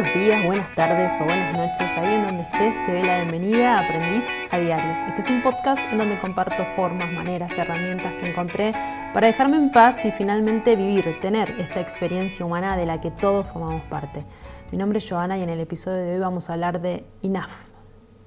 buenos 0.00 0.18
días, 0.18 0.46
buenas 0.46 0.74
tardes 0.74 1.20
o 1.20 1.24
buenas 1.24 1.54
noches, 1.54 1.90
ahí 1.98 2.14
en 2.14 2.22
donde 2.22 2.42
estés, 2.44 2.86
te 2.86 2.92
doy 2.92 3.02
la 3.02 3.16
bienvenida 3.16 3.76
a 3.76 3.84
Aprendiz 3.84 4.26
a 4.50 4.56
Diario. 4.56 5.06
Este 5.06 5.20
es 5.20 5.28
un 5.28 5.42
podcast 5.42 5.82
en 5.92 5.98
donde 5.98 6.18
comparto 6.18 6.64
formas, 6.74 7.12
maneras, 7.12 7.58
herramientas 7.58 8.14
que 8.14 8.30
encontré 8.30 8.72
para 9.12 9.26
dejarme 9.26 9.58
en 9.58 9.70
paz 9.70 10.02
y 10.06 10.12
finalmente 10.12 10.74
vivir, 10.74 11.20
tener 11.20 11.50
esta 11.60 11.80
experiencia 11.80 12.46
humana 12.46 12.78
de 12.78 12.86
la 12.86 12.98
que 12.98 13.10
todos 13.10 13.46
formamos 13.48 13.82
parte. 13.90 14.24
Mi 14.72 14.78
nombre 14.78 15.00
es 15.00 15.10
Joana 15.10 15.36
y 15.36 15.42
en 15.42 15.50
el 15.50 15.60
episodio 15.60 15.98
de 15.98 16.14
hoy 16.14 16.20
vamos 16.20 16.48
a 16.48 16.54
hablar 16.54 16.80
de 16.80 17.04
enough, 17.22 17.50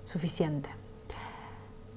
suficiente. 0.04 0.70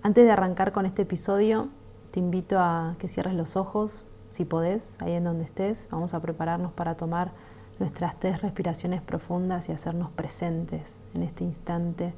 Antes 0.02 0.24
de 0.24 0.32
arrancar 0.32 0.72
con 0.72 0.86
este 0.86 1.02
episodio, 1.02 1.68
te 2.12 2.20
invito 2.20 2.58
a 2.60 2.96
que 2.98 3.08
cierres 3.08 3.34
los 3.34 3.56
ojos, 3.56 4.06
si 4.30 4.46
podés, 4.46 4.96
ahí 5.02 5.12
en 5.12 5.24
donde 5.24 5.44
estés. 5.44 5.88
Vamos 5.90 6.14
a 6.14 6.22
prepararnos 6.22 6.72
para 6.72 6.96
tomar 6.96 7.32
nuestras 7.78 8.18
tres 8.18 8.42
respiraciones 8.42 9.02
profundas 9.02 9.68
y 9.68 9.72
hacernos 9.72 10.10
presentes 10.10 11.00
en 11.14 11.22
este 11.22 11.44
instante 11.44 12.14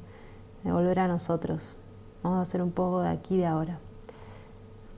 de 0.63 0.71
volver 0.71 0.99
a 0.99 1.07
nosotros. 1.07 1.75
Vamos 2.23 2.39
a 2.39 2.41
hacer 2.41 2.61
un 2.61 2.71
poco 2.71 3.01
de 3.01 3.09
aquí 3.09 3.35
y 3.35 3.39
de 3.39 3.45
ahora. 3.45 3.79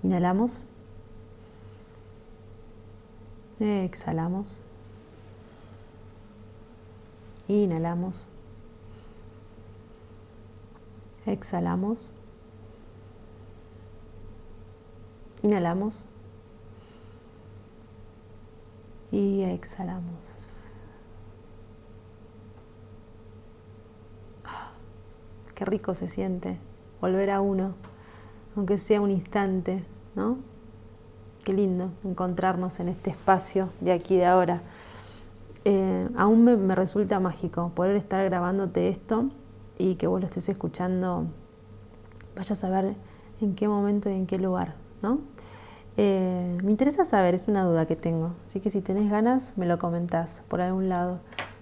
Inhalamos. 0.04 0.64
Exhalamos. 3.60 4.60
Inhalamos. 7.48 8.28
Exhalamos. 11.26 12.10
Inhalamos. 15.44 16.06
Y 19.12 19.44
exhalamos. 19.44 20.51
Qué 25.62 25.66
rico 25.66 25.94
se 25.94 26.08
siente 26.08 26.58
volver 27.02 27.30
a 27.30 27.40
uno, 27.40 27.76
aunque 28.56 28.80
sea 28.80 29.00
un 29.00 29.12
instante, 29.12 29.84
¿no? 30.16 30.38
Qué 31.44 31.54
lindo 31.54 31.92
encontrarnos 32.04 32.80
en 32.80 32.88
este 32.88 33.12
espacio 33.12 33.70
de 33.80 33.92
aquí 33.92 34.18
de 34.18 34.26
ahora. 34.26 34.64
Eh, 35.64 36.10
aún 36.18 36.44
me, 36.46 36.74
resulta 36.74 37.20
mágico 37.20 37.70
poder 37.76 37.96
estar 37.96 38.26
grabándote 38.26 38.88
esto 38.88 39.30
y 39.78 39.98
que 39.98 40.08
vos 40.08 40.20
lo 40.20 40.26
estés 40.26 40.50
escuchando, 40.50 41.28
vayas 42.36 42.54
a 42.54 42.56
saber 42.56 42.96
en 43.40 43.54
qué 43.54 43.68
momento 43.68 44.10
y 44.10 44.14
en 44.14 44.26
qué 44.26 44.40
lugar, 44.40 44.74
¿no? 45.04 45.20
Eh, 45.96 46.58
me 46.64 46.72
interesa 46.72 47.06
saber, 47.06 47.36
es 47.36 47.48
una 47.48 47.66
duda 47.66 47.86
que 47.86 47.96
tengo, 47.96 48.32
así 48.48 48.62
que 48.62 48.72
si 48.72 48.82
tenés 48.82 49.12
ganas 49.12 49.56
me 49.60 49.68
lo 49.68 49.78
comentás 49.78 50.42
por 50.48 50.60
algún 50.60 50.90
lado. 50.90 51.20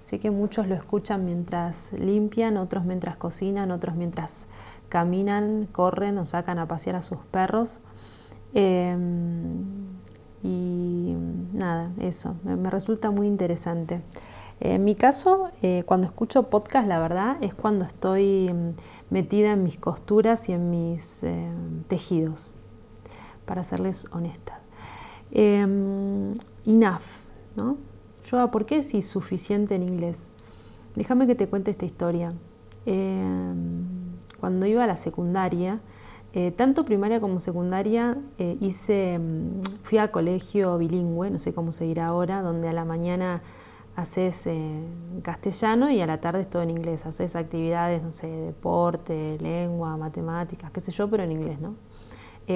Sé 0.10 0.18
que 0.20 0.32
muchos 0.32 0.66
lo 0.66 0.74
escuchan 0.74 1.24
mientras 1.24 1.94
limpian, 1.94 2.58
otros 2.58 2.84
mientras 2.84 3.16
cocinan, 3.16 3.70
otros 3.70 3.96
mientras 3.96 4.48
caminan, 4.90 5.68
corren 5.72 6.18
o 6.18 6.26
sacan 6.26 6.58
a 6.58 6.68
pasear 6.68 6.96
a 6.96 7.04
sus 7.04 7.20
perros. 7.30 7.80
Em, 8.56 9.62
y 10.42 11.16
nada, 11.54 11.92
eso, 12.00 12.38
me, 12.44 12.72
resulta 12.72 13.12
muy 13.12 13.28
interesante. 13.28 14.02
En 14.60 14.84
mi 14.84 14.96
caso, 14.96 15.52
eh, 15.62 15.84
cuando 15.86 16.08
escucho 16.08 16.50
podcast, 16.50 16.88
la 16.88 16.98
verdad 16.98 17.38
es 17.42 17.54
cuando 17.54 17.86
estoy 17.86 18.52
mm, 18.52 19.14
metida 19.14 19.52
en 19.52 19.62
mis 19.62 19.78
costuras 19.78 20.50
y 20.50 20.54
en 20.54 20.72
mis 20.72 21.22
em, 21.22 21.84
tejidos, 21.84 22.52
para 23.46 23.64
serles 23.64 24.08
honesta. 24.12 24.60
Em, 25.30 26.34
enough, 26.66 27.04
¿no? 27.56 27.89
Yo, 28.32 28.52
¿por 28.52 28.66
qué 28.66 28.84
si 28.84 29.02
suficiente 29.02 29.74
en 29.74 29.82
inglés? 29.82 30.30
Déjame 30.96 31.26
que 31.26 31.34
te 31.34 31.48
cuente 31.48 31.72
esta 31.72 31.86
historia. 31.86 32.32
Em, 32.86 33.86
cuando 34.40 34.68
iba 34.68 34.84
a 34.84 34.88
la 34.88 34.98
secundaria, 34.98 35.80
eh, 36.34 36.52
tanto 36.52 36.86
primaria 36.86 37.20
como 37.20 37.40
secundaria, 37.40 38.18
eh, 38.38 38.56
hice, 38.62 39.14
em, 39.16 39.64
fui 39.82 39.98
a 39.98 40.12
colegio 40.12 40.78
bilingüe, 40.78 41.32
no 41.32 41.40
sé 41.40 41.56
cómo 41.56 41.72
se 41.72 41.86
dirá 41.86 42.08
ahora, 42.08 42.44
donde 42.44 42.68
a 42.68 42.74
la 42.74 42.86
mañana 42.86 43.42
haces 43.96 44.46
eh, 44.46 44.84
castellano 45.24 45.90
y 45.90 46.00
a 46.00 46.06
la 46.06 46.22
tarde 46.22 46.42
es 46.42 46.50
todo 46.52 46.62
en 46.62 46.70
inglés. 46.70 47.08
Haces 47.08 47.36
actividades, 47.36 48.04
no 48.04 48.14
sé, 48.14 48.28
deporte, 48.28 49.40
lengua, 49.42 49.98
matemáticas, 49.98 50.70
qué 50.70 50.82
sé 50.82 50.92
yo, 50.92 51.10
pero 51.10 51.24
en 51.24 51.32
inglés, 51.32 51.60
¿no? 51.60 51.74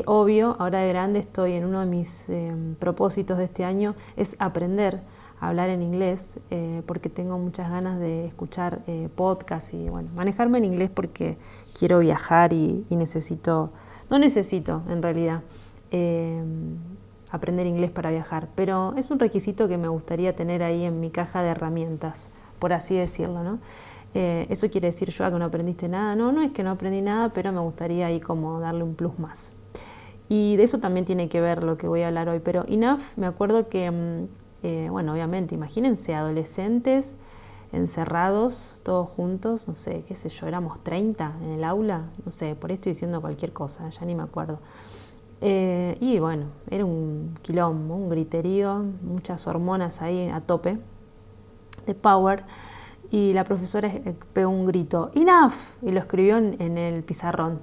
obvio, 0.08 0.56
ahora 0.58 0.80
de 0.80 0.90
grande 0.90 1.20
estoy 1.20 1.54
en 1.54 1.66
uno 1.66 1.82
de 1.82 1.86
mis 1.86 2.28
em, 2.28 2.74
propósitos 2.76 3.38
de 3.38 3.44
este 3.44 3.64
año, 3.64 3.94
es 4.18 4.36
aprender 4.40 5.02
hablar 5.48 5.70
en 5.70 5.82
inglés 5.82 6.40
eh, 6.50 6.82
porque 6.86 7.10
tengo 7.10 7.38
muchas 7.38 7.70
ganas 7.70 8.00
de 8.00 8.26
escuchar 8.28 8.82
eh, 8.88 9.10
podcasts 9.16 9.74
y 9.74 9.90
bueno, 9.90 10.10
manejarme 10.16 10.58
en 10.60 10.66
inglés 10.66 10.90
porque 10.94 11.38
quiero 11.78 12.00
viajar 12.00 12.54
y, 12.54 12.86
necesito, 12.90 13.72
no 14.10 14.20
necesito 14.20 14.82
en 14.90 15.02
realidad 15.02 15.42
eh, 15.92 16.44
aprender 17.32 17.68
inglés 17.68 17.92
para 17.92 18.12
viajar, 18.12 18.48
pero 18.56 18.94
es 18.96 19.10
un 19.12 19.20
requisito 19.20 19.68
que 19.68 19.78
me 19.78 19.88
gustaría 19.88 20.36
tener 20.36 20.64
ahí 20.64 20.86
en 20.86 21.00
mi 21.00 21.10
caja 21.10 21.42
de 21.42 21.50
herramientas, 21.50 22.30
por 22.60 22.74
así 22.74 22.96
decirlo, 22.96 23.44
¿no? 23.44 23.60
eso 24.16 24.70
quiere 24.70 24.90
decir 24.90 25.10
yo 25.10 25.26
que 25.32 25.40
no 25.40 25.46
aprendiste 25.46 25.88
nada, 25.90 26.16
no, 26.16 26.32
no 26.32 26.44
es 26.44 26.52
que 26.52 26.62
no 26.62 26.70
aprendí 26.70 27.02
nada, 27.02 27.30
pero 27.30 27.52
me 27.52 27.60
gustaría 27.62 28.06
ahí 28.06 28.20
como 28.20 28.60
darle 28.60 28.84
un 28.84 28.94
plus 28.94 29.18
más. 29.18 29.54
Y 30.30 30.56
de 30.56 30.64
eso 30.64 30.78
también 30.80 31.06
tiene 31.06 31.30
que 31.30 31.42
ver 31.42 31.64
lo 31.64 31.78
que 31.78 31.88
voy 31.88 32.02
a 32.02 32.08
hablar 32.08 32.30
hoy. 32.30 32.40
Pero 32.40 32.66
enough, 32.68 33.02
me 33.18 33.28
acuerdo 33.28 33.70
que 33.70 33.90
mm, 33.92 34.28
eh, 34.64 34.88
bueno, 34.90 35.14
obviamente, 35.14 35.56
imagínense 35.56 36.16
adolescentes 36.16 37.18
encerrados, 37.74 38.80
todos 38.84 39.10
juntos, 39.10 39.68
no 39.68 39.74
sé, 39.76 40.04
qué 40.08 40.16
sé 40.16 40.30
yo, 40.30 40.48
éramos 40.48 40.82
30 40.84 41.34
en 41.42 41.50
el 41.50 41.64
aula, 41.64 42.04
no 42.24 42.32
sé, 42.32 42.56
por 42.56 42.70
ahí 42.70 42.76
estoy 42.76 42.92
diciendo 42.92 43.20
cualquier 43.20 43.52
cosa, 43.52 43.90
ya 43.90 44.06
ni 44.06 44.16
me 44.16 44.24
acuerdo. 44.24 44.60
Eh, 45.42 45.98
y 46.00 46.20
bueno, 46.20 46.46
era 46.70 46.86
un 46.86 47.34
quilombo, 47.42 47.96
un 47.96 48.10
griterío, 48.10 48.86
muchas 49.02 49.46
hormonas 49.48 50.02
ahí 50.02 50.30
a 50.30 50.40
tope 50.40 50.78
de 51.86 51.96
power. 51.96 52.44
Y 53.12 53.34
la 53.34 53.44
profesora 53.44 53.92
pegó 54.34 54.50
un 54.50 54.66
grito, 54.66 55.12
enough, 55.14 55.54
y 55.82 55.92
lo 55.92 56.00
escribió 56.00 56.38
en 56.38 56.78
el 56.78 57.04
pizarrón. 57.04 57.60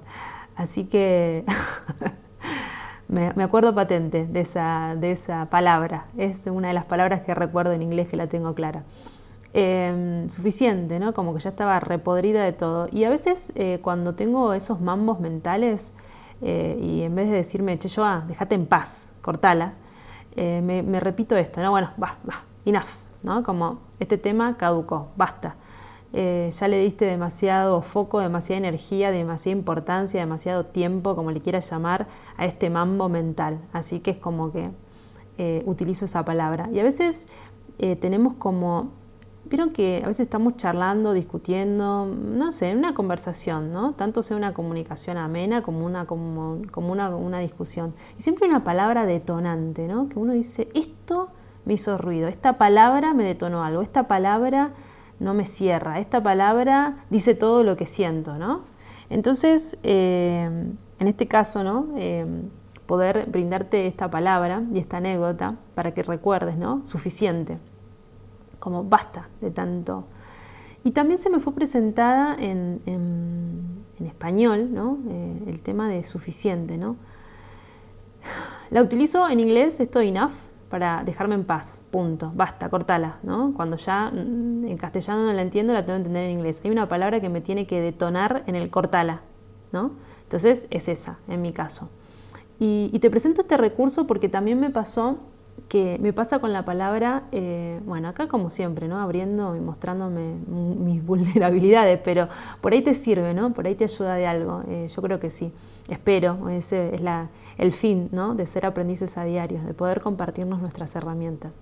Así 0.55 0.85
que 0.85 1.43
Me, 3.11 3.43
acuerdo 3.43 3.75
patente 3.75 4.25
de 4.25 4.39
esa, 4.39 4.95
de 4.97 5.11
esa 5.11 5.47
palabra. 5.47 6.05
Es 6.17 6.47
una 6.47 6.69
de 6.69 6.73
las 6.73 6.85
palabras 6.85 7.19
que 7.19 7.35
recuerdo 7.35 7.73
en 7.73 7.81
inglés 7.81 8.07
que 8.07 8.15
la 8.15 8.27
tengo 8.27 8.55
clara. 8.55 8.83
Em, 9.53 10.29
suficiente, 10.29 10.97
¿no? 10.97 11.13
Como 11.13 11.33
que 11.33 11.41
ya 11.41 11.49
estaba 11.49 11.81
repodrida 11.81 12.41
de 12.41 12.53
todo. 12.53 12.87
Y 12.89 13.03
a 13.03 13.09
veces 13.09 13.51
eh, 13.55 13.79
cuando 13.81 14.15
tengo 14.15 14.53
esos 14.53 14.79
mambos 14.79 15.19
mentales 15.19 15.93
eh, 16.41 16.79
y 16.81 17.01
en 17.01 17.13
vez 17.13 17.29
de 17.29 17.35
decirme, 17.35 17.77
che, 17.77 17.89
yo, 17.89 18.05
ah, 18.05 18.23
déjate 18.25 18.55
en 18.55 18.65
paz, 18.65 19.13
cortala, 19.21 19.73
eh, 20.37 20.61
me, 20.63 20.99
repito 21.01 21.35
esto, 21.35 21.61
¿no? 21.61 21.71
Bueno, 21.71 21.91
va, 22.01 22.15
va, 22.27 22.45
enough, 22.63 23.03
¿no? 23.23 23.43
Como 23.43 23.79
este 23.99 24.17
tema 24.17 24.55
caducó, 24.55 25.09
basta. 25.17 25.57
Eh, 26.13 26.49
ya 26.53 26.67
le 26.67 26.77
diste 26.79 27.05
demasiado 27.05 27.81
foco, 27.81 28.19
demasiada 28.19 28.57
energía, 28.57 29.11
demasiada 29.11 29.57
importancia, 29.57 30.19
demasiado 30.19 30.65
tiempo, 30.65 31.15
como 31.15 31.31
le 31.31 31.41
quieras 31.41 31.69
llamar, 31.69 32.07
a 32.37 32.45
este 32.45 32.69
mambo 32.69 33.07
mental. 33.07 33.59
Así 33.71 34.01
que 34.01 34.11
es 34.11 34.17
como 34.17 34.51
que 34.51 34.71
eh, 35.37 35.63
utilizo 35.65 36.05
esa 36.05 36.25
palabra. 36.25 36.69
Y 36.73 36.79
a 36.79 36.83
veces 36.83 37.27
eh, 37.79 37.95
tenemos 37.95 38.33
como, 38.33 38.91
vieron 39.45 39.69
que 39.71 40.01
a 40.03 40.07
veces 40.07 40.25
estamos 40.25 40.57
charlando, 40.57 41.13
discutiendo, 41.13 42.05
no 42.05 42.51
sé, 42.51 42.75
una 42.75 42.93
conversación, 42.93 43.71
¿no? 43.71 43.93
Tanto 43.93 44.21
sea 44.21 44.35
una 44.35 44.53
comunicación 44.53 45.17
amena 45.17 45.63
como 45.63 45.85
una, 45.85 46.05
como, 46.05 46.61
como 46.71 46.91
una, 46.91 47.15
una 47.15 47.39
discusión. 47.39 47.93
Y 48.17 48.21
siempre 48.21 48.49
una 48.49 48.65
palabra 48.65 49.05
detonante, 49.05 49.87
¿no? 49.87 50.09
Que 50.09 50.19
uno 50.19 50.33
dice, 50.33 50.67
esto 50.73 51.29
me 51.63 51.73
hizo 51.73 51.97
ruido, 51.97 52.27
esta 52.27 52.57
palabra 52.57 53.13
me 53.13 53.23
detonó 53.23 53.63
algo, 53.63 53.81
esta 53.81 54.07
palabra 54.07 54.71
no 55.21 55.33
me 55.35 55.45
cierra. 55.45 55.99
Esta 55.99 56.21
palabra 56.21 57.05
dice 57.09 57.35
todo 57.35 57.63
lo 57.63 57.77
que 57.77 57.85
siento, 57.85 58.37
¿no? 58.37 58.63
Entonces, 59.09 59.77
eh, 59.83 60.49
en 60.99 61.07
este 61.07 61.27
caso, 61.27 61.63
¿no? 61.63 61.89
Eh, 61.95 62.25
poder 62.87 63.27
brindarte 63.29 63.87
esta 63.87 64.09
palabra 64.09 64.63
y 64.73 64.79
esta 64.79 64.97
anécdota 64.97 65.55
para 65.75 65.93
que 65.93 66.01
recuerdes, 66.01 66.57
¿no? 66.57 66.81
Suficiente. 66.85 67.59
Como 68.59 68.83
basta 68.83 69.29
de 69.41 69.51
tanto. 69.51 70.05
Y 70.83 70.91
también 70.91 71.19
se 71.19 71.29
me 71.29 71.39
fue 71.39 71.53
presentada 71.53 72.35
en, 72.37 72.81
español, 74.03 74.73
¿no? 74.73 74.97
Eh, 75.07 75.43
el 75.47 75.59
tema 75.59 75.87
de 75.87 76.01
suficiente, 76.01 76.77
¿no? 76.77 76.95
La 78.71 78.81
utilizo 78.81 79.29
en 79.29 79.39
inglés, 79.39 79.79
esto 79.79 79.99
enough, 79.99 80.50
para 80.71 81.03
dejarme 81.03 81.35
en 81.35 81.43
paz, 81.43 81.81
punto, 81.91 82.31
basta, 82.33 82.69
cortala, 82.69 83.19
¿no? 83.23 83.53
Cuando 83.53 83.75
ya 83.75 84.09
mm, 84.09 84.65
en 84.65 84.77
castellano 84.77 85.25
no 85.25 85.33
la 85.33 85.41
entiendo, 85.41 85.73
la 85.73 85.85
tengo 85.85 85.97
que 85.97 86.03
entender 86.07 86.23
en 86.23 86.31
inglés. 86.31 86.61
Hay 86.63 86.71
una 86.71 86.87
palabra 86.87 87.19
que 87.19 87.27
me 87.27 87.41
tiene 87.41 87.67
que 87.67 87.81
detonar 87.81 88.43
en 88.47 88.55
el 88.55 88.69
cortala, 88.69 89.21
¿no? 89.73 89.91
Entonces 90.23 90.67
es 90.69 90.87
esa, 90.87 91.19
en 91.27 91.41
mi 91.41 91.51
caso. 91.51 91.89
Y, 92.57 92.97
te 92.99 93.09
presento 93.09 93.41
este 93.41 93.57
recurso 93.57 94.07
porque 94.07 94.29
también 94.29 94.59
me 94.59 94.69
pasó 94.69 95.17
que 95.67 95.97
me 95.99 96.13
pasa 96.13 96.39
con 96.39 96.51
la 96.53 96.65
palabra, 96.65 97.23
eh, 97.31 97.79
bueno, 97.85 98.09
acá 98.09 98.27
como 98.27 98.49
siempre, 98.49 98.87
¿no? 98.87 98.99
Abriendo 98.99 99.55
y 99.55 99.59
mostrándome 99.59 100.35
mis 100.47 101.05
vulnerabilidades, 101.05 101.99
pero 102.03 102.27
por 102.59 102.73
ahí 102.73 102.81
te 102.81 102.93
sirve, 102.93 103.33
¿no? 103.33 103.53
Por 103.53 103.67
ahí 103.67 103.75
te 103.75 103.85
ayuda 103.85 104.15
de 104.15 104.27
algo. 104.27 104.63
Eh, 104.67 104.87
yo 104.93 105.01
creo 105.01 105.19
que 105.19 105.29
sí. 105.29 105.53
Espero, 105.89 106.49
ese 106.49 106.95
es 106.95 107.01
la, 107.01 107.29
el 107.57 107.71
fin, 107.71 108.09
¿no? 108.11 108.35
De 108.35 108.45
ser 108.45 108.65
aprendices 108.65 109.17
a 109.17 109.23
diario, 109.23 109.61
de 109.63 109.73
poder 109.73 110.01
compartirnos 110.01 110.61
nuestras 110.61 110.95
herramientas. 110.95 111.59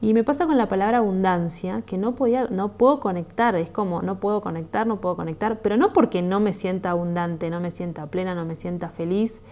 Y 0.00 0.12
me 0.12 0.24
pasa 0.24 0.46
con 0.46 0.58
la 0.58 0.68
palabra 0.68 0.98
abundancia, 0.98 1.82
que 1.82 1.96
no, 1.96 2.14
podía, 2.14 2.48
no 2.50 2.72
puedo 2.72 3.00
conectar, 3.00 3.56
es 3.56 3.70
como 3.70 4.02
no 4.02 4.20
puedo 4.20 4.42
conectar, 4.42 4.86
no 4.86 5.00
puedo 5.00 5.16
conectar, 5.16 5.60
pero 5.62 5.78
no 5.78 5.94
porque 5.94 6.20
no 6.20 6.38
me 6.38 6.52
sienta 6.52 6.90
abundante, 6.90 7.48
no 7.48 7.60
me 7.60 7.70
sienta 7.70 8.06
plena, 8.06 8.34
no 8.34 8.44
me 8.44 8.56
sienta 8.56 8.90
feliz, 8.90 9.42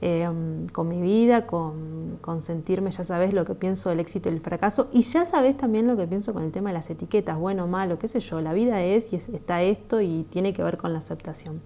Em, 0.00 0.66
con 0.68 0.88
mi 0.88 1.00
vida, 1.00 1.46
con, 1.46 2.40
sentirme, 2.40 2.90
ya 2.90 3.04
sabes 3.04 3.32
lo 3.32 3.44
que 3.44 3.54
pienso 3.54 3.90
del 3.90 4.00
éxito 4.00 4.28
y 4.28 4.32
el 4.32 4.40
fracaso, 4.40 4.88
y 4.92 5.02
ya 5.02 5.24
sabes 5.24 5.56
también 5.56 5.86
lo 5.86 5.96
que 5.96 6.06
pienso 6.06 6.32
con 6.32 6.42
el 6.42 6.52
tema 6.52 6.70
de 6.70 6.74
las 6.74 6.90
etiquetas, 6.90 7.38
bueno, 7.38 7.66
malo, 7.66 7.98
qué 7.98 8.08
sé 8.08 8.20
yo, 8.20 8.40
la 8.40 8.52
vida 8.52 8.82
es 8.82 9.12
y 9.12 9.16
está 9.16 9.62
esto 9.62 10.00
y 10.00 10.26
tiene 10.30 10.52
que 10.52 10.62
ver 10.62 10.78
con 10.78 10.92
la 10.92 10.98
aceptación. 10.98 11.60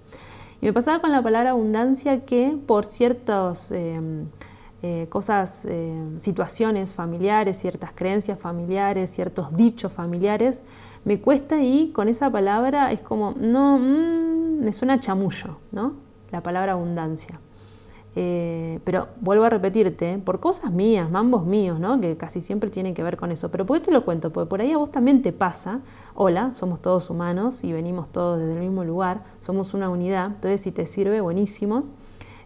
Y 0.60 0.66
me 0.66 0.72
pasaba 0.72 1.00
con 1.00 1.10
la 1.10 1.22
palabra 1.22 1.50
abundancia 1.50 2.24
que 2.24 2.56
por 2.66 2.84
ciertas 2.84 3.70
em, 3.72 4.26
eh, 4.82 5.06
cosas, 5.08 5.64
em, 5.64 6.20
situaciones 6.20 6.92
familiares, 6.92 7.56
ciertas 7.58 7.92
creencias 7.94 8.38
familiares, 8.38 9.10
ciertos 9.10 9.52
dichos 9.56 9.92
familiares, 9.92 10.62
me 11.04 11.20
cuesta 11.20 11.62
y 11.62 11.90
con 11.92 12.08
esa 12.08 12.30
palabra 12.30 12.92
es 12.92 13.00
como, 13.00 13.34
no, 13.38 13.78
mm, 13.78 14.60
me 14.64 14.72
suena 14.72 15.00
chamullo, 15.00 15.56
¿no? 15.72 15.94
La 16.30 16.42
palabra 16.42 16.72
abundancia. 16.72 17.40
Eh, 18.20 18.80
pero 18.82 19.10
vuelvo 19.20 19.44
a 19.44 19.48
repetirte, 19.48 20.18
por 20.18 20.40
cosas 20.40 20.72
mías, 20.72 21.08
mambos 21.08 21.46
míos, 21.46 21.78
¿no? 21.78 22.00
que 22.00 22.16
casi 22.16 22.42
siempre 22.42 22.68
tienen 22.68 22.92
que 22.92 23.04
ver 23.04 23.16
con 23.16 23.30
eso. 23.30 23.48
Pero 23.52 23.64
¿por 23.64 23.78
qué 23.78 23.84
te 23.84 23.92
lo 23.92 24.04
cuento? 24.04 24.32
Porque 24.32 24.50
por 24.50 24.60
ahí 24.60 24.72
a 24.72 24.76
vos 24.76 24.90
también 24.90 25.22
te 25.22 25.32
pasa, 25.32 25.82
hola, 26.16 26.52
somos 26.52 26.82
todos 26.82 27.10
humanos 27.10 27.62
y 27.62 27.72
venimos 27.72 28.10
todos 28.10 28.40
desde 28.40 28.54
el 28.54 28.58
mismo 28.58 28.82
lugar, 28.82 29.22
somos 29.38 29.72
una 29.72 29.88
unidad, 29.88 30.26
entonces 30.26 30.60
si 30.62 30.72
te 30.72 30.84
sirve, 30.86 31.20
buenísimo, 31.20 31.84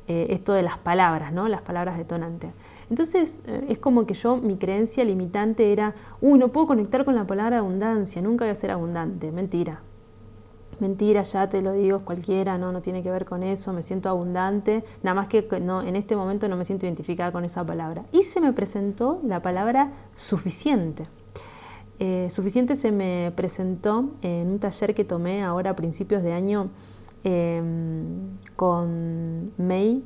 eh, 0.08 0.26
esto 0.28 0.52
de 0.52 0.62
las 0.62 0.76
palabras, 0.76 1.32
¿no? 1.32 1.48
las 1.48 1.62
palabras 1.62 1.96
detonantes. 1.96 2.50
Entonces 2.90 3.40
eh, 3.46 3.64
es 3.70 3.78
como 3.78 4.04
que 4.04 4.12
yo, 4.12 4.36
mi 4.36 4.58
creencia 4.58 5.04
limitante 5.04 5.72
era, 5.72 5.94
uy, 6.20 6.38
no 6.38 6.48
puedo 6.48 6.66
conectar 6.66 7.06
con 7.06 7.14
la 7.14 7.26
palabra 7.26 7.60
abundancia, 7.60 8.20
nunca 8.20 8.44
voy 8.44 8.52
a 8.52 8.56
ser 8.56 8.72
abundante, 8.72 9.32
mentira, 9.32 9.80
mentira, 10.82 11.22
ya 11.22 11.48
te 11.48 11.62
lo 11.62 11.72
digo, 11.72 12.00
cualquiera, 12.04 12.58
no, 12.58 12.72
no 12.72 12.82
tiene 12.82 13.02
que 13.02 13.10
ver 13.10 13.24
con 13.24 13.42
eso, 13.42 13.72
me 13.72 13.82
siento 13.82 14.08
abundante, 14.10 14.84
nada 15.02 15.14
más 15.14 15.28
que 15.28 15.46
no, 15.62 15.80
en 15.80 15.96
este 15.96 16.16
momento 16.16 16.48
no 16.48 16.56
me 16.56 16.64
siento 16.64 16.86
identificada 16.86 17.32
con 17.32 17.44
esa 17.44 17.64
palabra. 17.64 18.04
Y 18.12 18.24
se 18.24 18.40
me 18.40 18.52
presentó 18.52 19.20
la 19.24 19.40
palabra 19.40 19.92
suficiente. 20.14 21.04
Eh, 21.98 22.28
suficiente 22.30 22.74
se 22.74 22.90
me 22.90 23.32
presentó 23.36 24.10
en 24.22 24.50
un 24.50 24.58
taller 24.58 24.92
que 24.92 25.04
tomé 25.04 25.44
ahora 25.44 25.70
a 25.70 25.76
principios 25.76 26.24
de 26.24 26.32
año 26.32 26.68
em, 27.22 28.36
con 28.56 29.52
May 29.56 30.02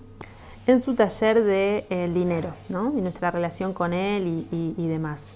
en 0.67 0.79
su 0.79 0.95
taller 0.95 1.43
de 1.43 1.87
eh, 1.89 2.11
dinero 2.13 2.53
¿no? 2.69 2.93
y 2.97 3.01
nuestra 3.01 3.31
relación 3.31 3.73
con 3.73 3.95
él 3.95 4.47
y, 4.51 4.89
demás. 4.89 5.33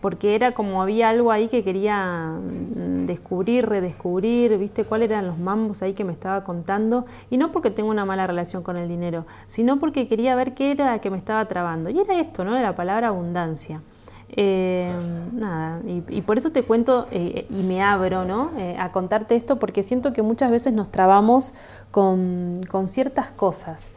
Porque 0.00 0.34
era 0.34 0.52
como 0.52 0.82
había 0.82 1.08
algo 1.08 1.30
ahí 1.30 1.48
que 1.48 1.62
quería 1.62 2.34
mm, 2.38 3.06
descubrir, 3.06 3.66
redescubrir, 3.66 4.56
viste 4.58 4.84
cuáles 4.84 5.10
eran 5.10 5.26
los 5.26 5.38
mambos 5.38 5.82
ahí 5.82 5.92
que 5.92 6.04
me 6.04 6.12
estaba 6.12 6.42
contando, 6.44 7.06
y 7.30 7.36
no 7.36 7.52
porque 7.52 7.70
tengo 7.70 7.90
una 7.90 8.04
mala 8.04 8.26
relación 8.26 8.62
con 8.62 8.76
el 8.76 8.88
dinero, 8.88 9.26
sino 9.46 9.78
porque 9.78 10.08
quería 10.08 10.34
ver 10.34 10.54
qué 10.54 10.72
era 10.72 10.98
que 11.00 11.10
me 11.10 11.18
estaba 11.18 11.44
trabando. 11.46 11.90
Y 11.90 11.98
era 12.00 12.18
esto, 12.18 12.44
¿no? 12.44 12.58
La 12.58 12.74
palabra 12.74 13.08
abundancia. 13.08 13.80
Eh, 14.36 14.92
nada, 15.32 15.80
y, 15.84 16.22
por 16.22 16.38
eso 16.38 16.52
te 16.52 16.62
cuento 16.62 17.08
eh, 17.10 17.46
y 17.50 17.64
me 17.64 17.82
abro 17.82 18.24
¿no? 18.24 18.52
Eh, 18.56 18.76
a 18.78 18.92
contarte 18.92 19.34
esto 19.34 19.58
porque 19.58 19.82
siento 19.82 20.12
que 20.12 20.22
muchas 20.22 20.52
veces 20.52 20.72
nos 20.72 20.88
trabamos 20.90 21.52
con, 21.90 22.60
con 22.70 22.86
ciertas 22.86 23.32
cosas. 23.32 23.90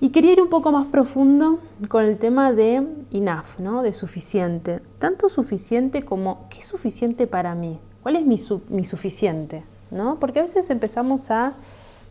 Y 0.00 0.10
quería 0.10 0.32
ir 0.32 0.40
un 0.40 0.48
poco 0.48 0.70
más 0.70 0.86
profundo 0.86 1.58
con 1.88 2.04
el 2.04 2.18
tema 2.18 2.52
de 2.52 2.86
enough, 3.10 3.58
¿no? 3.58 3.82
de 3.82 3.92
suficiente. 3.92 4.80
Tanto 4.98 5.28
suficiente 5.28 6.04
como 6.04 6.46
qué 6.50 6.60
es 6.60 6.66
suficiente 6.66 7.26
para 7.26 7.54
mí. 7.54 7.78
¿Cuál 8.02 8.16
es 8.16 8.24
mi, 8.24 8.36
mi 8.68 8.84
suficiente? 8.84 9.64
¿no? 9.90 10.18
Porque 10.18 10.38
a 10.38 10.42
veces 10.42 10.70
empezamos 10.70 11.30
a 11.30 11.54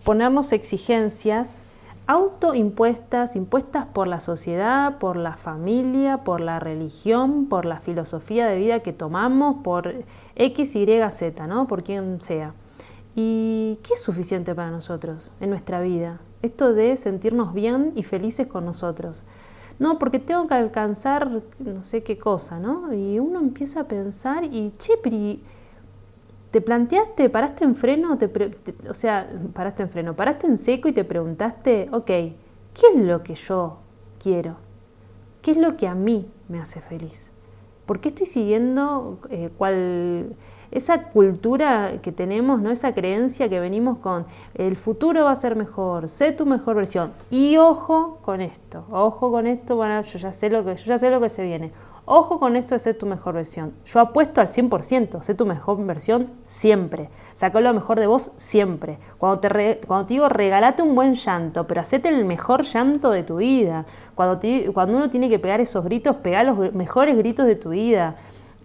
ponernos 0.04 0.52
exigencias 0.52 1.64
autoimpuestas, 2.08 3.36
impuestas 3.36 3.86
por 3.86 4.08
la 4.08 4.22
sociedad, 4.22 4.98
por 4.98 5.18
la 5.18 5.36
familia, 5.36 6.24
por 6.24 6.40
la 6.40 6.60
religión, 6.60 7.48
por 7.48 7.66
la 7.66 7.82
filosofía 7.82 8.48
de 8.48 8.58
vida 8.58 8.80
que 8.80 8.94
tomamos, 8.94 9.58
por 9.64 9.94
X, 10.36 10.76
Y, 10.76 10.86
Z, 11.10 11.48
¿no? 11.48 11.68
por 11.68 11.84
quien 11.84 12.22
sea. 12.22 12.54
¿Y 13.16 13.80
qué 13.84 13.96
es 13.96 14.02
suficiente 14.02 14.56
para 14.56 14.72
nosotros 14.72 15.32
en 15.42 15.50
nuestra 15.50 15.82
vida? 15.82 16.20
Esto 16.42 16.74
de 16.74 16.98
sentirnos 16.98 17.54
bien 17.54 17.94
y 17.96 18.04
felices 18.04 18.48
con 18.48 18.66
nosotros. 18.66 19.24
No, 19.80 20.00
porque 20.00 20.20
tengo 20.20 20.48
que 20.48 20.56
alcanzar 20.56 21.44
no 21.60 21.84
sé 21.84 22.04
qué 22.04 22.18
cosa, 22.18 22.60
¿no? 22.60 22.94
Y 22.94 23.20
uno 23.20 23.40
empieza 23.40 23.82
a 23.82 23.84
pensar 23.88 24.44
y, 24.44 24.72
che, 24.78 24.94
pero 25.02 25.38
¿te 26.52 26.62
planteaste, 26.62 27.30
paraste 27.30 27.64
en 27.64 27.76
freno, 27.76 28.18
te 28.18 28.32
o 28.90 28.94
sea, 28.94 29.30
paraste 29.54 29.84
en 29.84 29.90
freno, 29.90 30.16
paraste 30.16 30.48
en 30.48 30.58
seco 30.58 30.88
y 30.88 30.94
te 30.94 31.04
preguntaste, 31.04 31.90
ok, 31.92 32.06
¿qué 32.08 32.36
es 32.96 33.02
lo 33.02 33.22
que 33.22 33.36
yo 33.36 33.78
quiero? 34.20 34.58
¿Qué 35.42 35.52
es 35.52 35.58
lo 35.58 35.78
que 35.78 35.88
a 35.88 35.94
mí 35.94 36.28
me 36.48 36.60
hace 36.60 36.82
feliz? 36.82 37.32
¿Por 37.86 38.00
qué 38.00 38.10
estoy 38.10 38.26
siguiendo 38.26 39.20
eh, 39.30 39.52
cuál 39.58 40.36
esa 40.72 41.04
cultura 41.04 41.94
que 42.02 42.12
tenemos, 42.12 42.62
¿no? 42.62 42.72
esa 42.72 42.94
creencia 42.94 43.50
que 43.50 43.60
venimos 43.60 44.00
con 44.00 44.26
el 44.56 44.78
futuro 44.78 45.26
va 45.26 45.32
a 45.32 45.36
ser 45.36 45.56
mejor, 45.56 46.10
sé 46.10 46.32
tu 46.32 46.46
mejor 46.46 46.76
versión. 46.76 47.12
Y 47.30 47.58
ojo 47.58 48.20
con 48.22 48.42
esto, 48.42 48.86
ojo 48.92 49.32
con 49.32 49.48
esto, 49.48 49.76
bueno, 49.76 50.02
yo 50.02 50.20
ya 50.20 50.34
sé 50.34 50.50
lo 50.50 50.64
que, 50.64 50.76
yo 50.76 50.86
ya 50.86 50.98
sé 50.98 51.10
lo 51.10 51.20
que 51.20 51.30
se 51.30 51.44
viene. 51.44 51.72
Ojo 52.10 52.40
con 52.40 52.56
esto 52.56 52.74
de 52.74 52.80
ser 52.80 52.98
tu 52.98 53.06
mejor 53.06 53.34
versión. 53.34 53.74
Yo 53.86 54.00
apuesto 54.00 54.40
al 54.40 54.48
100%, 54.48 55.22
sé 55.22 55.36
tu 55.36 55.46
mejor 55.46 55.86
versión 55.86 56.32
siempre. 56.46 57.10
Sacó 57.34 57.60
lo 57.60 57.74
mejor 57.74 58.00
de 58.00 58.08
vos 58.08 58.32
siempre. 58.38 58.98
Cuando 59.18 59.40
te, 59.42 59.82
cuando 59.86 60.06
te 60.06 60.14
digo 60.14 60.30
regalate 60.30 60.82
un 60.82 60.96
buen 60.96 61.16
llanto, 61.16 61.68
pero 61.68 61.82
hacete 61.82 62.08
el 62.08 62.24
mejor 62.24 62.64
llanto 62.64 63.12
de 63.12 63.24
tu 63.24 63.36
vida. 63.36 63.86
Cuando, 64.16 64.40
cuando 64.74 64.96
uno 64.96 65.10
tiene 65.10 65.28
que 65.28 65.38
pegar 65.38 65.60
esos 65.60 65.84
gritos, 65.84 66.16
pega 66.16 66.44
los 66.44 66.74
mejores 66.74 67.18
gritos 67.18 67.46
de 67.46 67.56
tu 67.56 67.72
vida. 67.72 68.16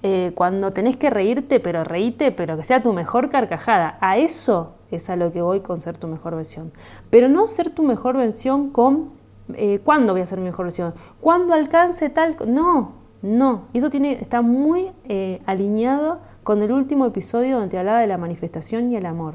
Eh, 0.05 0.33
cuando 0.35 0.73
tenés 0.73 0.97
que 0.97 1.11
reírte, 1.11 1.61
pero 1.61 1.85
reíte, 1.85 2.33
pero 2.33 2.57
que 2.57 2.65
sea 2.65 2.83
tu 2.83 2.93
mejor 2.93 3.31
carcajada. 3.31 3.99
A 4.01 4.17
eso 4.17 4.75
es 4.91 5.09
a 5.11 5.17
lo 5.17 5.31
que 5.31 5.43
voy 5.43 5.61
con 5.61 5.81
ser 5.81 5.97
tu 5.97 6.09
mejor 6.09 6.35
versión. 6.35 6.73
Pero 7.09 7.29
no 7.29 7.47
ser 7.47 7.71
tu 7.71 7.85
mejor 7.85 8.17
versión 8.17 8.71
con 8.71 9.11
eh, 9.55 9.81
cuándo 9.85 10.13
voy 10.13 10.23
a 10.23 10.27
ser 10.27 10.39
mi 10.39 10.47
mejor 10.47 10.67
versión, 10.67 10.95
cuándo 11.21 11.55
alcance 11.55 12.09
tal. 12.11 12.37
No, 12.47 12.93
no. 13.23 13.63
Y 13.73 13.79
eso 13.79 13.91
tiene, 13.91 14.13
está 14.13 14.43
muy 14.43 14.91
eh, 15.09 15.41
alineado 15.47 16.19
con 16.43 16.63
el 16.63 16.73
último 16.73 17.07
episodio 17.07 17.57
donde 17.57 17.71
te 17.71 17.79
hablaba 17.79 18.01
de 18.01 18.07
la 18.07 18.19
manifestación 18.19 18.91
y 18.91 18.97
el 18.97 19.07
amor. 19.07 19.35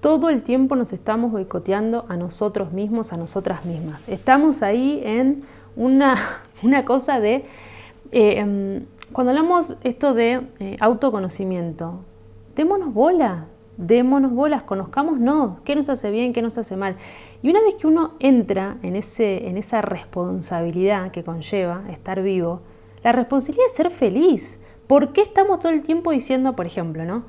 Todo 0.00 0.28
el 0.28 0.42
tiempo 0.42 0.76
nos 0.76 0.92
estamos 0.92 1.32
boicoteando 1.32 2.04
a 2.08 2.16
nosotros 2.16 2.72
mismos, 2.72 3.12
a 3.12 3.16
nosotras 3.16 3.64
mismas. 3.64 4.08
Estamos 4.08 4.62
ahí 4.62 5.00
en 5.04 5.42
una, 5.76 6.16
una 6.62 6.84
cosa 6.84 7.20
de 7.20 7.46
em, 8.10 8.84
cuando 9.14 9.30
hablamos 9.30 9.76
esto 9.84 10.12
de 10.12 10.48
eh, 10.58 10.76
autoconocimiento, 10.80 12.00
démonos 12.56 12.92
bola, 12.92 13.46
démonos 13.76 14.32
bolas, 14.32 14.64
conozcámonos, 14.64 15.60
qué 15.60 15.76
nos 15.76 15.88
hace 15.88 16.10
bien, 16.10 16.32
qué 16.32 16.42
nos 16.42 16.58
hace 16.58 16.76
mal. 16.76 16.96
Y 17.40 17.48
una 17.48 17.60
vez 17.60 17.76
que 17.76 17.86
uno 17.86 18.14
entra 18.18 18.76
en, 18.82 18.96
ese, 18.96 19.46
en 19.46 19.56
esa 19.56 19.82
responsabilidad 19.82 21.12
que 21.12 21.22
conlleva 21.22 21.84
estar 21.92 22.22
vivo, 22.22 22.62
la 23.04 23.12
responsabilidad 23.12 23.66
es 23.68 23.74
ser 23.74 23.92
feliz. 23.92 24.58
¿Por 24.88 25.12
qué 25.12 25.22
estamos 25.22 25.60
todo 25.60 25.70
el 25.70 25.84
tiempo 25.84 26.10
diciendo, 26.10 26.56
por 26.56 26.66
ejemplo, 26.66 27.04
¿no? 27.04 27.22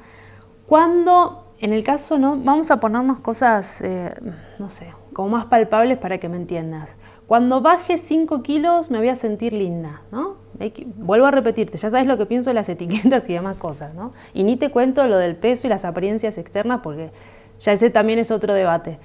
Cuando, 0.65 1.54
en 1.60 1.72
el 1.72 1.84
caso, 1.84 2.18
¿no? 2.18 2.36
Vamos 2.36 2.72
a 2.72 2.80
ponernos 2.80 3.20
cosas, 3.20 3.82
eh, 3.82 4.12
no 4.58 4.70
sé, 4.70 4.92
como 5.13 5.30
más 5.30 5.46
palpables 5.46 6.00
para 6.00 6.18
que 6.18 6.30
me 6.30 6.38
entiendas. 6.38 6.98
Cuando 7.27 7.62
baje 7.62 7.98
5 7.98 8.44
kilos 8.44 8.91
me 8.91 9.00
voy 9.00 9.10
a 9.10 9.15
sentir 9.15 9.53
linda, 9.53 10.01
¿no? 10.12 10.36
Vuelvo 10.98 11.25
a 11.25 11.32
repetirte, 11.32 11.77
ya 11.77 11.89
sabes 11.89 12.05
lo 12.05 12.17
que 12.17 12.25
pienso 12.25 12.50
de 12.51 12.53
las 12.53 12.70
etiquetas 12.75 13.29
y 13.29 13.34
demás 13.34 13.55
cosas, 13.58 13.94
¿no? 13.96 14.13
Y 14.34 14.44
ni 14.44 14.58
te 14.58 14.70
cuento 14.70 15.08
lo 15.08 15.17
del 15.17 15.36
peso 15.36 15.67
y 15.67 15.70
las 15.70 15.86
apariencias 15.86 16.38
externas 16.38 16.82
porque 16.84 17.10
ya 17.60 17.74
ese 17.74 17.89
también 17.89 18.20
es 18.20 18.32
otro 18.32 18.53
debate. 18.53 19.00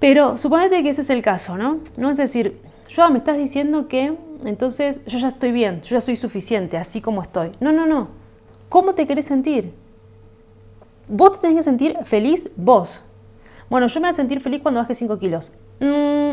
Pero 0.00 0.36
suponete 0.36 0.82
que 0.82 0.90
ese 0.90 1.02
es 1.02 1.10
el 1.10 1.22
caso, 1.22 1.56
¿no? 1.56 1.78
No 1.96 2.10
es 2.10 2.16
decir, 2.16 2.60
yo 2.88 3.08
me 3.10 3.18
estás 3.18 3.36
diciendo 3.36 3.88
que 3.88 4.16
entonces 4.44 5.04
yo 5.06 5.18
ya 5.18 5.28
estoy 5.28 5.52
bien, 5.52 5.80
yo 5.82 5.94
ya 5.94 6.00
soy 6.00 6.16
suficiente, 6.16 6.76
así 6.76 7.00
como 7.00 7.22
estoy. 7.22 7.52
No, 7.60 7.72
no, 7.72 7.86
no. 7.86 8.08
¿Cómo 8.68 8.94
te 8.94 9.06
querés 9.06 9.26
sentir? 9.26 9.72
Vos 11.06 11.32
te 11.32 11.38
tenés 11.38 11.58
que 11.58 11.62
sentir 11.62 11.96
feliz 12.04 12.50
vos. 12.56 13.04
Bueno, 13.70 13.86
yo 13.86 14.00
me 14.00 14.08
voy 14.08 14.10
a 14.10 14.12
sentir 14.14 14.40
feliz 14.40 14.60
cuando 14.62 14.80
baje 14.80 14.94
5 14.94 15.18
kilos. 15.18 15.52
Mm, 15.80 16.32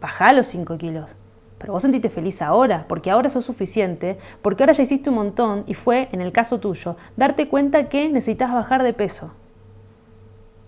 baja 0.00 0.32
los 0.32 0.46
5 0.48 0.76
kilos. 0.78 1.16
pero 1.58 1.74
vos 1.74 1.82
sentiste 1.82 2.08
feliz 2.08 2.40
ahora, 2.40 2.86
porque 2.88 3.10
ahora 3.10 3.28
sos 3.28 3.44
suficiente, 3.44 4.16
porque 4.40 4.62
ahora 4.62 4.72
ya 4.72 4.82
hiciste 4.82 5.10
un 5.10 5.16
montón 5.16 5.64
y 5.66 5.74
fue, 5.74 6.08
en 6.10 6.22
el 6.22 6.32
caso 6.32 6.58
tuyo, 6.58 6.96
darte 7.18 7.48
cuenta 7.48 7.90
que 7.90 8.08
necesitas 8.08 8.50
bajar 8.50 8.82
de 8.82 8.94
peso. 8.94 9.32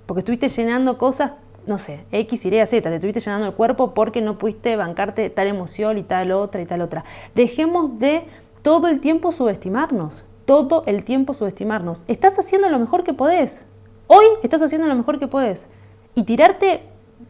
Porque 0.04 0.18
estuviste 0.18 0.48
llenando 0.48 0.98
cosas, 0.98 1.32
no 1.66 1.78
sé, 1.78 2.04
X, 2.12 2.44
Y, 2.44 2.50
Z, 2.66 2.82
te 2.82 2.94
estuviste 2.94 3.20
llenando 3.20 3.46
el 3.46 3.54
cuerpo 3.54 3.94
porque 3.94 4.20
no 4.20 4.36
pudiste 4.36 4.76
bancarte 4.76 5.30
tal 5.30 5.46
emoción 5.46 5.96
y 5.96 6.02
tal 6.02 6.30
otra 6.30 6.60
y 6.60 6.66
tal 6.66 6.82
otra. 6.82 7.04
Dejemos 7.34 7.98
de 7.98 8.26
todo 8.60 8.88
el 8.88 9.00
tiempo 9.00 9.32
subestimarnos, 9.32 10.26
todo 10.44 10.82
el 10.86 11.04
tiempo 11.04 11.32
subestimarnos. 11.32 12.04
Estás 12.06 12.38
haciendo 12.38 12.68
lo 12.68 12.78
mejor 12.78 13.02
que 13.02 13.14
podés. 13.14 13.64
Hoy 14.08 14.26
estás 14.42 14.60
haciendo 14.60 14.88
lo 14.88 14.94
mejor 14.94 15.18
que 15.18 15.26
podés. 15.26 15.70
Y 16.14 16.24
tirarte 16.24 16.82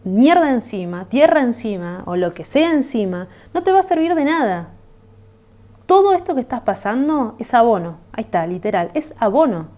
mierda 0.05 0.51
encima, 0.51 1.07
tierra 1.07 1.41
encima 1.41 2.03
o 2.07 2.17
lo 2.17 2.35
que 2.35 2.45
sea 2.45 2.73
encima, 2.73 3.29
no 3.55 3.63
te 3.63 3.73
va 3.73 3.81
a 3.81 3.83
servir 3.83 4.15
de 4.15 4.25
nada. 4.25 4.71
Todo 5.87 6.15
esto 6.15 6.35
que 6.35 6.41
estás 6.41 6.61
pasando 6.63 7.37
es 7.39 7.55
abono. 7.55 7.99
Ahí 8.13 8.25
está, 8.25 8.47
literal, 8.47 8.91
es 8.95 9.15
abono. 9.19 9.69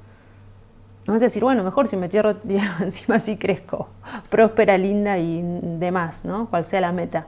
No 1.07 1.13
vas 1.13 1.23
a 1.23 1.27
decir, 1.27 1.43
bueno, 1.43 1.63
mejor 1.63 1.87
si 1.87 1.97
me 1.97 2.09
tierro, 2.09 2.37
encima 2.81 3.17
así 3.17 3.37
crezco, 3.37 3.89
próspera, 4.31 4.79
linda 4.79 5.19
y 5.19 5.43
demás, 5.43 6.25
¿no? 6.25 6.49
Cual 6.49 6.65
sea 6.65 6.81
la 6.81 6.93
meta. 6.93 7.27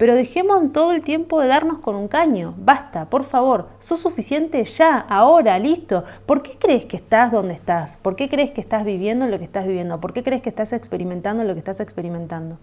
Pero 0.00 0.14
dejemos 0.14 0.72
todo 0.72 0.92
el 0.92 1.02
tiempo 1.02 1.42
de 1.42 1.48
darnos 1.48 1.80
con 1.80 1.94
un 1.94 2.08
caño. 2.08 2.54
Basta, 2.56 3.10
por 3.10 3.22
favor. 3.22 3.68
Sos 3.80 4.00
suficiente 4.00 4.64
ya, 4.64 4.98
ahora, 4.98 5.58
listo. 5.58 6.04
¿Por 6.24 6.42
qué 6.42 6.52
crees 6.58 6.86
que 6.86 6.96
estás 6.96 7.30
donde 7.30 7.52
estás? 7.52 7.98
¿Por 7.98 8.16
qué 8.16 8.30
crees 8.30 8.50
que 8.50 8.62
estás 8.62 8.86
viviendo 8.86 9.26
lo 9.26 9.36
que 9.36 9.44
estás 9.44 9.66
viviendo? 9.66 10.00
¿Por 10.00 10.14
qué 10.14 10.22
crees 10.22 10.40
que 10.40 10.48
estás 10.48 10.72
experimentando 10.72 11.44
lo 11.44 11.52
que 11.52 11.58
estás 11.58 11.80
experimentando? 11.80 12.56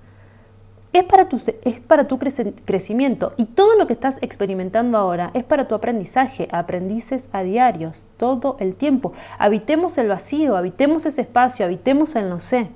Es 0.93 1.03
para, 1.03 1.29
tu, 1.29 1.39
es 1.61 1.79
para 1.79 2.07
tu 2.07 2.17
crecimiento 2.17 3.33
y 3.37 3.45
todo 3.45 3.77
lo 3.77 3.85
que 3.85 3.93
estás 3.93 4.17
experimentando 4.23 4.97
ahora 4.97 5.29
es 5.35 5.43
para 5.43 5.67
tu 5.67 5.75
aprendizaje, 5.75 6.47
aprendices 6.51 7.29
a 7.33 7.43
diarios, 7.43 8.07
todo 8.17 8.57
el 8.59 8.73
tiempo. 8.73 9.13
Habitemos 9.37 9.99
el 9.99 10.07
vacío, 10.07 10.57
habitemos 10.57 11.05
ese 11.05 11.21
espacio, 11.21 11.67
habitemos 11.67 12.15
el 12.15 12.29
no 12.29 12.39
sé. 12.39 12.71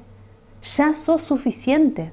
Ya 0.61 0.93
sos 0.93 1.23
suficiente 1.23 2.11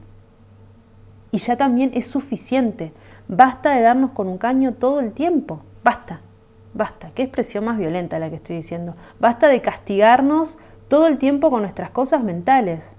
y 1.30 1.38
ya 1.38 1.56
también 1.56 1.90
es 1.94 2.06
suficiente. 2.06 2.92
Basta 3.28 3.70
de 3.70 3.82
darnos 3.82 4.12
con 4.12 4.28
un 4.28 4.38
caño 4.38 4.75
todo 4.75 5.00
el 5.00 5.12
tiempo. 5.12 5.61
Basta, 5.85 6.20
basta. 6.75 7.11
Qué 7.14 7.23
expresión 7.23 7.64
más 7.64 7.78
violenta 7.78 8.18
la 8.18 8.30
que 8.30 8.37
estoy 8.37 8.56
diciendo. 8.56 8.94
Basta 9.20 9.49
de 9.49 9.61
castigarnos 9.61 10.58
todo 10.88 11.06
el 11.06 11.18
tiempo 11.18 11.50
con 11.50 11.62
nuestras 11.62 11.90
cosas 11.90 12.25
mentales. 12.25 12.97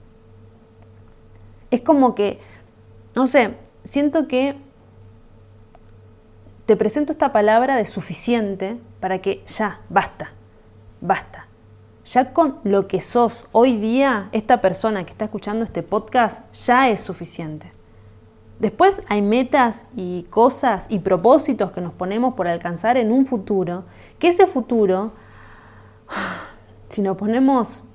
Es 1.72 1.82
como 1.82 2.16
que, 2.16 2.40
no 3.16 3.28
sé, 3.28 3.56
siento 3.84 4.28
que 4.28 4.56
te 6.66 6.76
presento 6.76 7.12
esta 7.12 7.32
palabra 7.32 7.76
de 7.76 7.86
suficiente 7.86 8.78
para 9.00 9.20
que 9.20 9.44
ya, 9.48 9.82
basta, 9.90 10.32
basta. 11.02 11.48
Ya 12.06 12.34
con 12.34 12.60
lo 12.64 12.88
que 12.88 13.02
sos 13.02 13.48
hoy 13.52 13.78
día, 13.78 14.30
esta 14.32 14.62
persona 14.62 15.04
que 15.04 15.12
está 15.12 15.26
escuchando 15.26 15.64
este 15.64 15.84
podcast 15.84 16.52
ya 16.54 16.90
es 16.90 17.02
suficiente. 17.02 17.72
Después 18.60 19.04
hay 19.08 19.22
metas 19.22 19.88
y 19.96 20.24
cosas 20.24 20.88
y 20.90 21.00
propósitos 21.00 21.72
que 21.72 21.80
nos 21.80 21.94
ponemos 21.94 22.34
por 22.34 22.48
alcanzar 22.48 22.98
en 22.98 23.12
un 23.12 23.26
futuro, 23.26 23.86
que 24.20 24.28
ese 24.28 24.48
futuro, 24.48 25.14
si 26.90 27.02
nos 27.02 27.16
ponemos, 27.16 27.86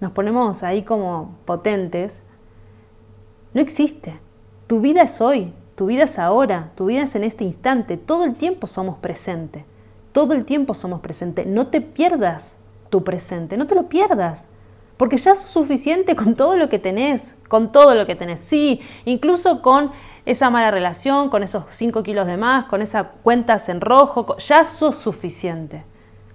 nos 0.00 0.12
ponemos 0.12 0.62
ahí 0.62 0.82
como 0.82 1.36
potentes, 1.46 2.22
no 3.54 3.60
existe. 3.60 4.20
Tu 4.66 4.80
vida 4.80 5.02
es 5.02 5.20
hoy, 5.20 5.54
tu 5.76 5.86
vida 5.86 6.04
es 6.04 6.18
ahora, 6.18 6.72
tu 6.74 6.86
vida 6.86 7.02
es 7.02 7.14
en 7.14 7.24
este 7.24 7.44
instante, 7.44 7.96
todo 7.96 8.24
el 8.24 8.34
tiempo 8.34 8.66
somos 8.66 8.98
presente, 8.98 9.64
todo 10.12 10.34
el 10.34 10.44
tiempo 10.44 10.74
somos 10.74 11.00
presente. 11.00 11.46
No 11.46 11.68
te 11.68 11.80
pierdas 11.80 12.58
tu 12.90 13.02
presente, 13.02 13.56
no 13.56 13.66
te 13.66 13.74
lo 13.74 13.88
pierdas. 13.88 14.48
Porque 15.02 15.16
ya 15.16 15.32
es 15.32 15.40
suficiente 15.40 16.14
con 16.14 16.36
todo 16.36 16.56
lo 16.56 16.68
que 16.68 16.78
tenés, 16.78 17.36
con 17.48 17.72
todo 17.72 17.96
lo 17.96 18.06
que 18.06 18.14
tenés. 18.14 18.38
Sí, 18.38 18.80
incluso 19.04 19.60
con 19.60 19.90
esa 20.26 20.48
mala 20.48 20.70
relación, 20.70 21.28
con 21.28 21.42
esos 21.42 21.64
5 21.70 22.04
kilos 22.04 22.28
de 22.28 22.36
más, 22.36 22.66
con 22.66 22.82
esas 22.82 23.08
cuentas 23.24 23.68
en 23.68 23.80
rojo, 23.80 24.36
ya 24.36 24.64
sos 24.64 24.96
suficiente. 24.96 25.82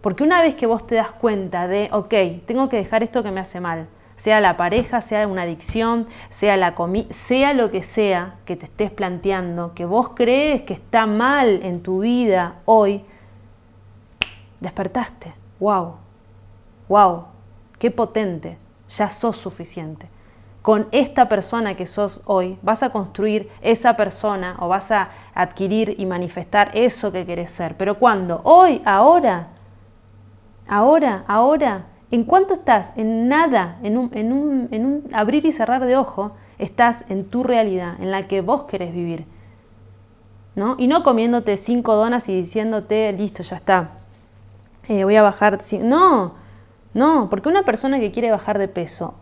Porque 0.01 0.25
una 0.25 0.41
vez 0.41 0.55
que 0.55 0.65
vos 0.65 0.85
te 0.85 0.95
das 0.95 1.13
cuenta 1.13 1.69
de, 1.69 1.87
ok, 1.93 2.13
tengo 2.45 2.67
que 2.67 2.75
dejar 2.75 3.03
esto 3.03 3.23
que 3.23 3.31
me 3.31 3.39
hace 3.39 3.61
mal, 3.61 3.87
sea 4.17 4.41
la 4.41 4.57
pareja, 4.57 5.01
sea 5.01 5.25
una 5.29 5.43
adicción, 5.43 6.05
sea 6.27 6.57
la 6.57 6.75
comida, 6.75 7.07
sea 7.11 7.53
lo 7.53 7.71
que 7.71 7.83
sea 7.83 8.35
que 8.43 8.57
te 8.57 8.65
estés 8.65 8.91
planteando, 8.91 9.73
que 9.75 9.85
vos 9.85 10.09
crees 10.13 10.63
que 10.63 10.73
está 10.73 11.05
mal 11.05 11.61
en 11.63 11.81
tu 11.81 12.01
vida 12.01 12.55
hoy, 12.65 13.05
despertaste. 14.59 15.33
¡Wow! 15.57 15.95
¡Wow! 16.89 17.36
Qué 17.79 17.91
potente, 17.91 18.57
ya 18.89 19.09
sos 19.09 19.37
suficiente. 19.37 20.09
Con 20.61 20.87
esta 20.91 21.29
persona 21.29 21.75
que 21.75 21.85
sos 21.85 22.21
hoy, 22.25 22.57
vas 22.61 22.83
a 22.83 22.89
construir 22.89 23.49
esa 23.61 23.95
persona 23.95 24.57
o 24.59 24.67
vas 24.67 24.91
a 24.91 25.09
adquirir 25.33 25.95
y 25.97 26.05
manifestar 26.05 26.71
eso 26.73 27.11
que 27.11 27.25
querés 27.25 27.51
ser. 27.51 27.77
Pero 27.77 27.97
¿cuándo? 27.99 28.41
Hoy, 28.43 28.81
ahora, 28.85 29.47
ahora, 30.67 31.23
ahora. 31.27 31.85
¿En 32.11 32.23
cuánto 32.23 32.53
estás? 32.53 32.93
En 32.97 33.27
nada, 33.27 33.79
en 33.83 33.97
un, 33.97 34.11
en 34.13 34.33
un, 34.33 34.67
en 34.71 34.85
un 34.85 35.09
abrir 35.13 35.45
y 35.45 35.51
cerrar 35.51 35.85
de 35.85 35.97
ojo, 35.97 36.31
estás 36.57 37.09
en 37.09 37.25
tu 37.25 37.43
realidad, 37.43 37.95
en 37.99 38.11
la 38.11 38.27
que 38.27 38.41
vos 38.41 38.63
querés 38.63 38.93
vivir. 38.93 39.25
¿no? 40.57 40.75
Y 40.79 40.87
no 40.87 41.03
comiéndote 41.03 41.55
cinco 41.55 41.95
donas 41.95 42.27
y 42.27 42.35
diciéndote, 42.35 43.13
listo, 43.13 43.43
ya 43.43 43.57
está, 43.57 43.89
eh, 44.87 45.03
voy 45.03 45.15
a 45.15 45.21
bajar. 45.21 45.59
No, 45.83 46.33
no, 46.97 47.29
porque 47.29 47.47
una 47.47 47.61
persona 47.61 47.99
que 47.99 48.11
quiere 48.11 48.31
bajar 48.31 48.57
de 48.57 48.67
peso, 48.67 49.13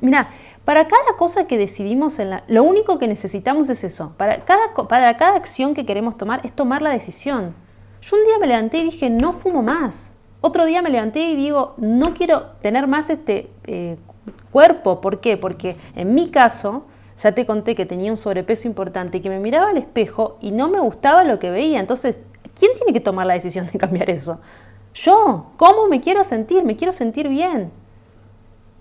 mira, 0.00 0.30
para 0.64 0.86
cada 0.86 1.16
cosa 1.18 1.48
que 1.48 1.58
decidimos 1.58 2.20
en 2.20 2.30
la, 2.30 2.44
lo 2.46 2.62
único 2.62 3.00
que 3.00 3.08
necesitamos 3.08 3.68
es 3.68 3.82
eso. 3.82 4.12
Para 4.16 4.44
cada, 4.44 4.72
para 4.88 5.16
cada 5.16 5.34
acción 5.34 5.74
que 5.74 5.84
queremos 5.84 6.16
tomar 6.16 6.40
es 6.44 6.52
tomar 6.52 6.82
la 6.82 6.90
decisión. 6.90 7.52
Yo 8.00 8.16
un 8.16 8.24
día 8.24 8.38
me 8.38 8.46
levanté 8.46 8.78
y 8.78 8.84
dije, 8.84 9.10
no 9.10 9.32
fumo 9.32 9.60
más. 9.60 10.12
Otro 10.40 10.64
día 10.66 10.82
me 10.82 10.90
levanté 10.90 11.18
y 11.30 11.34
digo, 11.34 11.74
no 11.78 12.14
quiero 12.14 12.52
tener 12.62 12.86
más 12.86 13.10
este 13.10 13.50
eh, 13.64 13.96
cuerpo. 14.52 15.00
¿Por 15.00 15.20
qué? 15.20 15.36
Porque 15.36 15.76
en 15.96 16.14
mi 16.14 16.30
caso, 16.30 16.84
ya 17.18 17.32
te 17.32 17.44
conté 17.44 17.74
que 17.74 17.86
tenía 17.86 18.12
un 18.12 18.18
sobrepeso 18.18 18.68
importante 18.68 19.18
y 19.18 19.20
que 19.20 19.30
me 19.30 19.40
miraba 19.40 19.70
al 19.70 19.78
espejo 19.78 20.38
y 20.40 20.52
no 20.52 20.68
me 20.68 20.78
gustaba 20.78 21.24
lo 21.24 21.40
que 21.40 21.50
veía. 21.50 21.80
Entonces, 21.80 22.20
¿quién 22.56 22.70
tiene 22.76 22.92
que 22.92 23.00
tomar 23.00 23.26
la 23.26 23.34
decisión 23.34 23.66
de 23.66 23.78
cambiar 23.80 24.10
eso? 24.10 24.38
Yo, 24.94 25.46
¿cómo 25.56 25.88
me 25.88 26.00
quiero 26.00 26.24
sentir? 26.24 26.64
Me 26.64 26.76
quiero 26.76 26.92
sentir 26.92 27.28
bien. 27.28 27.70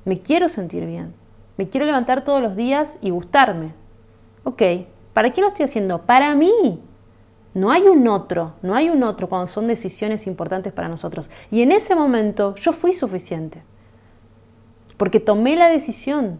Me 0.05 0.21
quiero 0.21 0.49
sentir 0.49 0.85
bien. 0.85 1.13
Me 1.57 1.69
quiero 1.69 1.85
levantar 1.85 2.23
todos 2.23 2.41
los 2.41 2.55
días 2.55 2.97
y 3.01 3.09
gustarme. 3.09 3.73
Ok, 4.43 4.61
¿para 5.13 5.31
qué 5.31 5.41
lo 5.41 5.47
estoy 5.47 5.65
haciendo? 5.65 6.03
Para 6.03 6.33
mí. 6.35 6.81
No 7.53 7.71
hay 7.71 7.83
un 7.83 8.07
otro, 8.07 8.53
no 8.61 8.75
hay 8.75 8.89
un 8.89 9.03
otro 9.03 9.27
cuando 9.27 9.47
son 9.47 9.67
decisiones 9.67 10.27
importantes 10.27 10.71
para 10.71 10.87
nosotros. 10.87 11.31
Y 11.51 11.61
en 11.61 11.71
ese 11.71 11.95
momento 11.95 12.55
yo 12.55 12.73
fui 12.73 12.93
suficiente. 12.93 13.63
Porque 14.97 15.19
tomé 15.19 15.55
la 15.55 15.67
decisión 15.67 16.39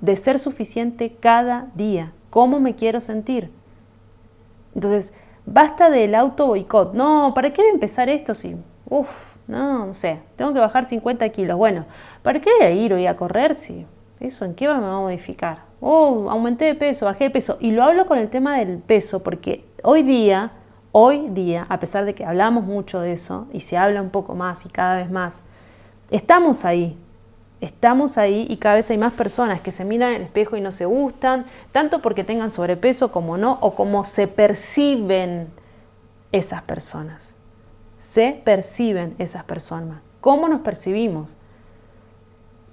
de 0.00 0.16
ser 0.16 0.38
suficiente 0.38 1.16
cada 1.18 1.70
día. 1.74 2.12
¿Cómo 2.30 2.60
me 2.60 2.74
quiero 2.74 3.00
sentir? 3.00 3.50
Entonces, 4.74 5.14
basta 5.46 5.88
del 5.88 6.14
auto 6.14 6.48
boicot. 6.48 6.94
No, 6.94 7.32
¿para 7.34 7.52
qué 7.52 7.62
voy 7.62 7.70
a 7.70 7.74
empezar 7.74 8.08
esto 8.08 8.34
si 8.34 8.56
Uf, 8.94 9.34
no, 9.48 9.86
no 9.86 9.94
sé, 9.94 10.20
tengo 10.36 10.54
que 10.54 10.60
bajar 10.60 10.84
50 10.84 11.28
kilos. 11.30 11.58
Bueno, 11.58 11.84
¿para 12.22 12.40
qué 12.40 12.48
voy 12.56 12.64
a 12.64 12.70
ir 12.70 12.94
hoy 12.94 13.08
a 13.08 13.16
correr 13.16 13.56
si 13.56 13.88
eso 14.20 14.44
en 14.44 14.54
qué 14.54 14.68
me 14.68 14.74
va 14.74 14.98
a 14.98 15.00
modificar? 15.00 15.64
Oh, 15.80 16.30
aumenté 16.30 16.66
de 16.66 16.76
peso, 16.76 17.06
bajé 17.06 17.24
de 17.24 17.30
peso. 17.30 17.58
Y 17.58 17.72
lo 17.72 17.82
hablo 17.82 18.06
con 18.06 18.18
el 18.18 18.30
tema 18.30 18.56
del 18.56 18.78
peso 18.78 19.20
porque 19.24 19.64
hoy 19.82 20.04
día, 20.04 20.52
hoy 20.92 21.28
día, 21.30 21.66
a 21.68 21.80
pesar 21.80 22.04
de 22.04 22.14
que 22.14 22.24
hablamos 22.24 22.62
mucho 22.62 23.00
de 23.00 23.14
eso 23.14 23.48
y 23.52 23.60
se 23.60 23.76
habla 23.76 24.00
un 24.00 24.10
poco 24.10 24.36
más 24.36 24.64
y 24.64 24.68
cada 24.68 24.98
vez 24.98 25.10
más, 25.10 25.42
estamos 26.12 26.64
ahí. 26.64 26.96
Estamos 27.60 28.16
ahí 28.16 28.46
y 28.48 28.58
cada 28.58 28.76
vez 28.76 28.88
hay 28.92 28.98
más 28.98 29.14
personas 29.14 29.60
que 29.60 29.72
se 29.72 29.84
miran 29.84 30.10
en 30.10 30.16
el 30.16 30.22
espejo 30.22 30.56
y 30.56 30.60
no 30.60 30.70
se 30.70 30.86
gustan, 30.86 31.46
tanto 31.72 31.98
porque 31.98 32.22
tengan 32.22 32.50
sobrepeso 32.50 33.10
como 33.10 33.38
no, 33.38 33.58
o 33.60 33.74
como 33.74 34.04
se 34.04 34.28
perciben 34.28 35.48
esas 36.30 36.62
personas 36.62 37.33
se 38.04 38.38
perciben 38.44 39.14
esas 39.18 39.44
personas. 39.44 40.02
¿Cómo 40.20 40.46
nos 40.46 40.60
percibimos? 40.60 41.38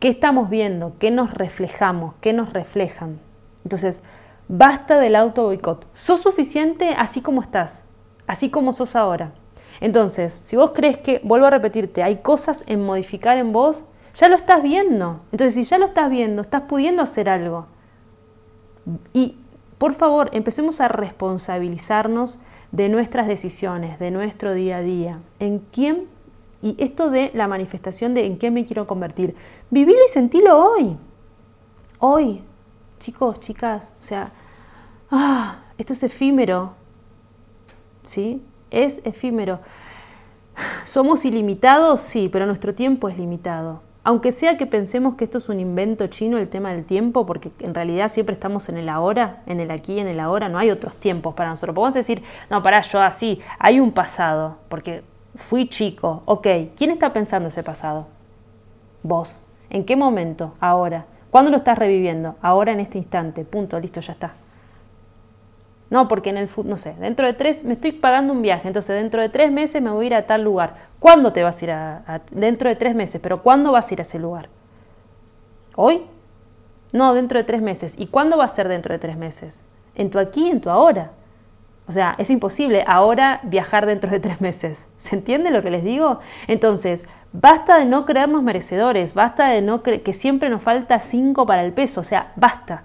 ¿Qué 0.01 0.09
estamos 0.09 0.49
viendo? 0.49 0.97
¿Qué 0.99 1.09
nos 1.09 1.33
reflejamos? 1.33 2.15
¿Qué 2.19 2.33
nos 2.33 2.51
reflejan? 2.51 3.17
Entonces, 3.63 4.03
basta 4.49 4.99
del 4.99 5.15
auto 5.15 5.43
boicot. 5.43 5.87
Sos 5.93 6.21
suficiente 6.21 6.95
así 6.97 7.21
como 7.21 7.41
estás, 7.41 7.85
así 8.27 8.49
como 8.49 8.73
sos 8.73 8.97
ahora. 8.97 9.31
Entonces, 9.79 10.41
si 10.43 10.57
vos 10.57 10.71
crees 10.75 10.97
que, 10.97 11.21
vuelvo 11.23 11.45
a 11.47 11.51
repetirte, 11.51 12.03
hay 12.03 12.17
cosas 12.17 12.65
en 12.67 12.83
modificar 12.83 13.37
en 13.37 13.53
vos, 13.53 13.85
ya 14.13 14.27
lo 14.27 14.35
estás 14.35 14.61
viendo. 14.61 15.21
Entonces, 15.31 15.53
si 15.53 15.63
ya 15.63 15.77
lo 15.77 15.85
estás 15.85 16.09
viendo, 16.09 16.41
estás 16.41 16.63
pudiendo 16.63 17.01
hacer 17.01 17.29
algo. 17.29 17.67
Y 19.13 19.37
por 19.77 19.93
favor, 19.93 20.29
empecemos 20.33 20.81
a 20.81 20.89
responsabilizarnos 20.89 22.37
de 22.71 22.89
nuestras 22.89 23.27
decisiones, 23.27 23.99
de 23.99 24.11
nuestro 24.11 24.53
día 24.53 24.77
a 24.77 24.81
día, 24.81 25.19
en 25.39 25.59
quién, 25.59 26.07
y 26.61 26.75
esto 26.77 27.09
de 27.09 27.31
la 27.33 27.47
manifestación 27.47 28.13
de 28.13 28.25
en 28.25 28.37
qué 28.37 28.51
me 28.51 28.65
quiero 28.65 28.87
convertir. 28.87 29.35
Vivilo 29.69 29.99
y 30.05 30.09
sentilo 30.09 30.57
hoy. 30.57 30.97
Hoy, 31.99 32.41
chicos, 32.99 33.39
chicas, 33.39 33.93
o 33.99 34.03
sea, 34.03 34.31
ah, 35.09 35.63
esto 35.77 35.93
es 35.93 36.03
efímero, 36.03 36.73
¿sí? 38.03 38.41
Es 38.69 39.01
efímero. 39.03 39.59
¿Somos 40.85 41.25
ilimitados? 41.25 42.01
Sí, 42.01 42.29
pero 42.31 42.45
nuestro 42.45 42.73
tiempo 42.73 43.09
es 43.09 43.17
limitado. 43.17 43.81
Aunque 44.03 44.31
sea 44.31 44.57
que 44.57 44.65
pensemos 44.65 45.15
que 45.15 45.25
esto 45.25 45.37
es 45.37 45.47
un 45.49 45.59
invento 45.59 46.07
chino, 46.07 46.37
el 46.37 46.49
tema 46.49 46.73
del 46.73 46.85
tiempo, 46.85 47.25
porque 47.25 47.51
en 47.59 47.75
realidad 47.75 48.09
siempre 48.09 48.33
estamos 48.33 48.67
en 48.69 48.77
el 48.77 48.89
ahora, 48.89 49.43
en 49.45 49.59
el 49.59 49.69
aquí, 49.69 49.99
en 49.99 50.07
el 50.07 50.19
ahora, 50.19 50.49
no 50.49 50.57
hay 50.57 50.71
otros 50.71 50.95
tiempos 50.95 51.35
para 51.35 51.51
nosotros. 51.51 51.75
Podemos 51.75 51.93
decir, 51.93 52.23
no, 52.49 52.63
para 52.63 52.81
yo 52.81 53.01
así, 53.01 53.39
hay 53.59 53.79
un 53.79 53.91
pasado, 53.91 54.57
porque 54.69 55.03
fui 55.35 55.69
chico, 55.69 56.23
ok, 56.25 56.47
¿quién 56.75 56.89
está 56.89 57.13
pensando 57.13 57.49
ese 57.49 57.63
pasado? 57.63 58.07
Vos. 59.03 59.37
¿En 59.69 59.85
qué 59.85 59.95
momento? 59.95 60.53
Ahora. 60.59 61.05
¿Cuándo 61.31 61.49
lo 61.49 61.57
estás 61.57 61.77
reviviendo? 61.77 62.35
Ahora 62.41 62.73
en 62.73 62.81
este 62.81 62.97
instante. 62.97 63.45
Punto, 63.45 63.79
listo, 63.79 64.01
ya 64.01 64.11
está. 64.11 64.33
No, 65.91 66.07
porque 66.07 66.29
en 66.29 66.37
el 66.37 66.49
no 66.63 66.77
sé, 66.77 66.95
dentro 66.99 67.27
de 67.27 67.33
tres, 67.33 67.65
me 67.65 67.73
estoy 67.73 67.91
pagando 67.91 68.31
un 68.31 68.41
viaje, 68.41 68.65
entonces 68.65 68.95
dentro 68.95 69.21
de 69.21 69.27
tres 69.27 69.51
meses 69.51 69.81
me 69.81 69.91
voy 69.91 70.05
a 70.05 70.07
ir 70.07 70.15
a 70.15 70.25
tal 70.25 70.41
lugar. 70.41 70.75
¿Cuándo 70.99 71.33
te 71.33 71.43
vas 71.43 71.61
a 71.61 71.65
ir 71.65 71.71
a, 71.71 72.21
dentro 72.31 72.69
de 72.69 72.77
tres 72.77 72.95
meses? 72.95 73.19
Pero 73.21 73.43
¿cuándo 73.43 73.73
vas 73.73 73.91
a 73.91 73.93
ir 73.93 73.99
a 73.99 74.03
ese 74.03 74.17
lugar? 74.17 74.47
¿Hoy? 75.75 76.03
No, 76.93 77.13
dentro 77.13 77.37
de 77.37 77.43
tres 77.43 77.61
meses. 77.61 77.95
¿Y 77.97 78.07
cuándo 78.07 78.37
va 78.37 78.45
a 78.45 78.47
ser 78.47 78.69
dentro 78.69 78.93
de 78.93 78.99
tres 78.99 79.17
meses? 79.17 79.65
En 79.93 80.09
tu 80.09 80.17
aquí, 80.17 80.49
en 80.49 80.61
tu 80.61 80.69
ahora. 80.69 81.11
O 81.89 81.91
sea, 81.91 82.15
es 82.17 82.29
imposible 82.29 82.85
ahora 82.87 83.41
viajar 83.43 83.85
dentro 83.85 84.09
de 84.09 84.21
tres 84.21 84.39
meses. 84.39 84.87
¿Se 84.95 85.17
entiende 85.17 85.51
lo 85.51 85.61
que 85.61 85.71
les 85.71 85.83
digo? 85.83 86.21
Entonces, 86.47 87.05
basta 87.33 87.77
de 87.77 87.85
no 87.85 88.05
creernos 88.05 88.43
merecedores, 88.43 89.13
basta 89.13 89.49
de 89.49 89.61
no 89.61 89.83
creer 89.83 90.03
que 90.03 90.13
siempre 90.13 90.47
nos 90.47 90.61
falta 90.61 91.01
cinco 91.01 91.45
para 91.45 91.65
el 91.65 91.73
peso, 91.73 91.99
o 91.99 92.05
sea, 92.05 92.31
basta. 92.37 92.83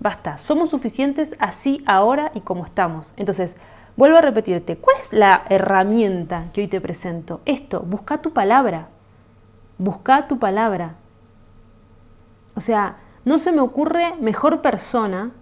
Basta, 0.00 0.38
somos 0.38 0.70
suficientes 0.70 1.36
así 1.38 1.84
ahora 1.86 2.32
y 2.34 2.40
como 2.40 2.64
estamos. 2.64 3.12
Entonces, 3.16 3.56
vuelvo 3.96 4.16
a 4.16 4.22
repetirte, 4.22 4.78
¿cuál 4.78 4.96
es 5.00 5.12
la 5.12 5.44
herramienta 5.50 6.46
que 6.52 6.62
hoy 6.62 6.68
te 6.68 6.80
presento? 6.80 7.42
Esto, 7.44 7.80
busca 7.80 8.22
tu 8.22 8.32
palabra. 8.32 8.88
Busca 9.76 10.26
tu 10.26 10.38
palabra. 10.38 10.94
O 12.54 12.60
sea, 12.60 12.96
no 13.26 13.38
se 13.38 13.52
me 13.52 13.60
ocurre 13.60 14.14
mejor 14.20 14.62
persona, 14.62 15.32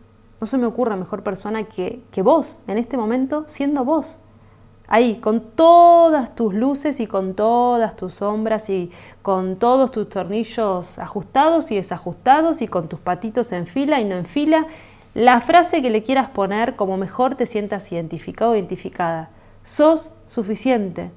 no 0.40 0.46
se 0.46 0.58
me 0.58 0.66
ocurre 0.66 0.96
mejor 0.96 1.22
persona 1.22 1.64
que, 1.64 2.02
que 2.10 2.22
vos, 2.22 2.58
en 2.66 2.78
este 2.78 2.96
momento, 2.96 3.44
siendo 3.46 3.84
vos 3.84 4.18
ahí, 4.88 5.16
con 5.16 5.40
todas 5.40 6.34
tus 6.34 6.54
luces 6.54 6.98
y 7.00 7.06
con 7.06 7.34
todas 7.34 7.94
tus 7.94 8.14
sombras 8.14 8.70
y 8.70 8.90
con 9.22 9.56
todos 9.56 9.92
tus 9.92 10.08
tornillos 10.08 10.98
ajustados 10.98 11.70
y 11.70 11.76
desajustados 11.76 12.62
y 12.62 12.68
con 12.68 12.88
tus 12.88 12.98
patitos 12.98 13.52
en 13.52 13.66
fila 13.66 14.00
y 14.00 14.04
no 14.04 14.16
en 14.16 14.24
fila, 14.24 14.66
la 15.14 15.40
frase 15.40 15.82
que 15.82 15.90
le 15.90 16.02
quieras 16.02 16.30
poner 16.30 16.76
como 16.76 16.96
mejor 16.96 17.34
te 17.34 17.46
sientas 17.46 17.90
identificado 17.92 18.52
o 18.52 18.54
identificada. 18.54 19.30
Sos 19.62 20.12
suficiente. 20.26 21.10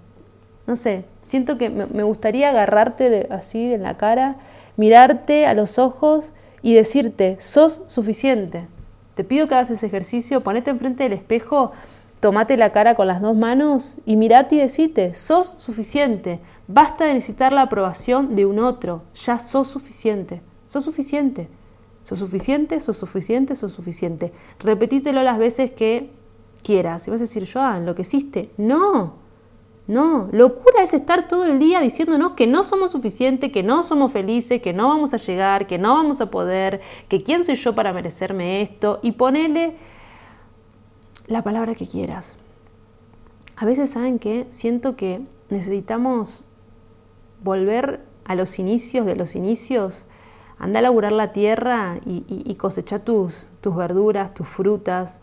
No 0.67 0.75
sé, 0.75 1.05
siento 1.21 1.57
que 1.57 1.69
me 1.69 2.03
gustaría 2.03 2.49
agarrarte 2.49 3.09
de, 3.09 3.27
así 3.31 3.73
en 3.73 3.83
la 3.83 3.97
cara, 3.97 4.37
mirarte 4.77 5.47
a 5.47 5.53
los 5.53 5.79
ojos 5.79 6.33
y 6.61 6.73
decirte, 6.73 7.37
sos 7.39 7.81
suficiente. 7.87 8.67
Te 9.15 9.23
pido 9.23 9.47
que 9.47 9.55
hagas 9.55 9.69
ese 9.69 9.87
ejercicio, 9.87 10.41
ponete 10.41 10.71
enfrente 10.71 11.03
del 11.03 11.13
espejo 11.13 11.71
Tomate 12.21 12.55
la 12.55 12.71
cara 12.71 12.93
con 12.93 13.07
las 13.07 13.19
dos 13.19 13.35
manos 13.35 13.97
y 14.05 14.15
mirate 14.15 14.55
y 14.55 14.59
decite, 14.59 15.15
sos 15.15 15.55
suficiente. 15.57 16.39
Basta 16.67 17.05
de 17.05 17.15
necesitar 17.15 17.51
la 17.51 17.63
aprobación 17.63 18.35
de 18.35 18.45
un 18.45 18.59
otro. 18.59 19.01
Ya 19.15 19.39
sos 19.39 19.67
suficiente. 19.69 20.43
Sos 20.67 20.85
suficiente. 20.85 21.49
Sos 22.03 22.19
suficiente, 22.19 22.79
sos 22.79 22.97
suficiente, 22.97 23.55
sos 23.55 23.73
suficiente. 23.73 24.31
Repetítelo 24.59 25.23
las 25.23 25.39
veces 25.39 25.71
que 25.71 26.11
quieras. 26.61 27.07
Y 27.07 27.11
vas 27.11 27.21
a 27.21 27.23
decir, 27.23 27.49
Joan, 27.51 27.87
¿lo 27.87 27.95
que 27.95 28.03
hiciste? 28.03 28.51
No. 28.55 29.15
No, 29.87 30.29
locura 30.31 30.83
es 30.83 30.93
estar 30.93 31.27
todo 31.27 31.45
el 31.45 31.57
día 31.57 31.81
diciéndonos 31.81 32.33
que 32.33 32.45
no 32.45 32.61
somos 32.61 32.91
suficientes, 32.91 33.51
que 33.51 33.63
no 33.63 33.81
somos 33.81 34.11
felices, 34.11 34.61
que 34.61 34.73
no 34.73 34.89
vamos 34.89 35.15
a 35.15 35.17
llegar, 35.17 35.65
que 35.65 35.79
no 35.79 35.95
vamos 35.95 36.21
a 36.21 36.29
poder, 36.29 36.81
que 37.09 37.23
quién 37.23 37.43
soy 37.43 37.55
yo 37.55 37.73
para 37.73 37.91
merecerme 37.91 38.61
esto 38.61 38.99
y 39.01 39.13
ponele 39.13 39.73
la 41.27 41.43
palabra 41.43 41.75
que 41.75 41.87
quieras. 41.87 42.35
A 43.55 43.65
veces 43.65 43.91
saben 43.91 44.19
que 44.19 44.47
siento 44.49 44.95
que 44.95 45.21
necesitamos 45.49 46.43
volver 47.43 48.01
a 48.25 48.35
los 48.35 48.59
inicios 48.59 49.05
de 49.05 49.15
los 49.15 49.35
inicios, 49.35 50.05
anda 50.57 50.79
a 50.79 50.81
laburar 50.83 51.11
la 51.11 51.31
tierra 51.31 51.99
y, 52.05 52.23
y, 52.27 52.55
cosecha 52.55 52.99
tus, 52.99 53.47
tus 53.61 53.75
verduras, 53.75 54.33
tus 54.33 54.47
frutas, 54.47 55.19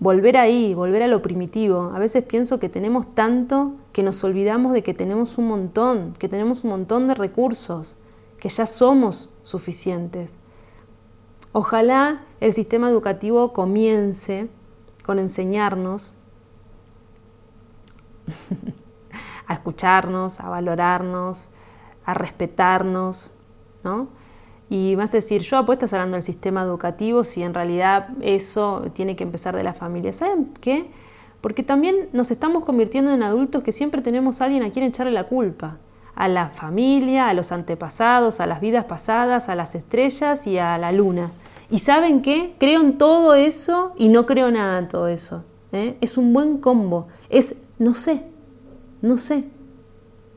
volver 0.00 0.36
ahí, 0.36 0.74
volver 0.74 1.02
a 1.02 1.08
lo 1.08 1.22
primitivo. 1.22 1.92
A 1.94 1.98
veces 1.98 2.24
pienso 2.24 2.58
que 2.58 2.68
tenemos 2.68 3.14
tanto 3.14 3.72
que 3.92 4.02
nos 4.02 4.22
olvidamos 4.22 4.74
de 4.74 4.82
que 4.82 4.92
tenemos 4.92 5.38
un 5.38 5.48
montón, 5.48 6.12
que 6.18 6.28
tenemos 6.28 6.64
un 6.64 6.70
montón 6.70 7.08
de 7.08 7.14
recursos, 7.14 7.96
que 8.38 8.50
ya 8.50 8.66
somos 8.66 9.30
suficientes. 9.42 10.36
Ojalá 11.52 12.22
el 12.40 12.52
sistema 12.52 12.90
educativo 12.90 13.52
comience 13.54 14.48
con 15.04 15.18
enseñarnos 15.18 16.12
a 19.46 19.54
escucharnos, 19.54 20.40
a 20.40 20.48
valorarnos, 20.48 21.48
a 22.04 22.14
respetarnos, 22.14 23.30
¿no? 23.82 24.08
Y 24.70 24.94
vas 24.94 25.10
a 25.10 25.18
decir, 25.18 25.42
yo 25.42 25.58
apuesto 25.58 25.86
hablando 25.86 26.14
del 26.16 26.22
sistema 26.22 26.62
educativo 26.62 27.22
si 27.22 27.42
en 27.42 27.54
realidad 27.54 28.08
eso 28.22 28.86
tiene 28.94 29.14
que 29.14 29.24
empezar 29.24 29.54
de 29.54 29.62
la 29.62 29.74
familia. 29.74 30.12
¿Saben 30.12 30.54
qué? 30.60 30.90
Porque 31.40 31.62
también 31.62 32.08
nos 32.12 32.30
estamos 32.30 32.64
convirtiendo 32.64 33.12
en 33.12 33.22
adultos 33.22 33.62
que 33.62 33.72
siempre 33.72 34.00
tenemos 34.00 34.40
a 34.40 34.46
alguien 34.46 34.62
a 34.62 34.70
quien 34.70 34.86
echarle 34.86 35.12
la 35.12 35.24
culpa. 35.24 35.76
A 36.14 36.28
la 36.28 36.48
familia, 36.48 37.28
a 37.28 37.34
los 37.34 37.52
antepasados, 37.52 38.40
a 38.40 38.46
las 38.46 38.60
vidas 38.60 38.84
pasadas, 38.84 39.48
a 39.48 39.54
las 39.54 39.74
estrellas 39.74 40.46
y 40.46 40.58
a 40.58 40.78
la 40.78 40.92
luna. 40.92 41.30
Y 41.74 41.80
saben 41.80 42.22
qué? 42.22 42.54
Creo 42.60 42.82
en 42.82 42.98
todo 42.98 43.34
eso 43.34 43.94
y 43.96 44.08
no 44.08 44.26
creo 44.26 44.48
nada 44.52 44.78
en 44.78 44.86
todo 44.86 45.08
eso. 45.08 45.42
¿eh? 45.72 45.96
Es 46.00 46.16
un 46.16 46.32
buen 46.32 46.58
combo. 46.58 47.08
Es, 47.30 47.56
no 47.80 47.94
sé, 47.94 48.26
no 49.02 49.16
sé. 49.16 49.46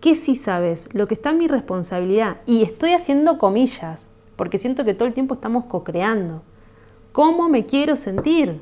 ¿Qué 0.02 0.15
sí 0.15 0.34
sabes? 0.34 0.89
Lo 0.95 1.08
que 1.08 1.13
está 1.13 1.30
en 1.30 1.38
mi 1.38 1.47
responsabilidad. 1.47 2.38
Y 2.47 2.63
estoy 2.63 2.93
haciendo 2.93 3.38
comillas, 3.38 4.10
porque 4.36 4.58
siento 4.58 4.84
que 4.84 4.95
todo 4.95 5.08
el 5.08 5.13
tiempo 5.13 5.36
estamos 5.36 5.65
co-creando. 5.65 6.41
¿Cómo 7.12 7.50
me 7.50 7.67
quiero 7.67 7.97
sentir? 7.97 8.60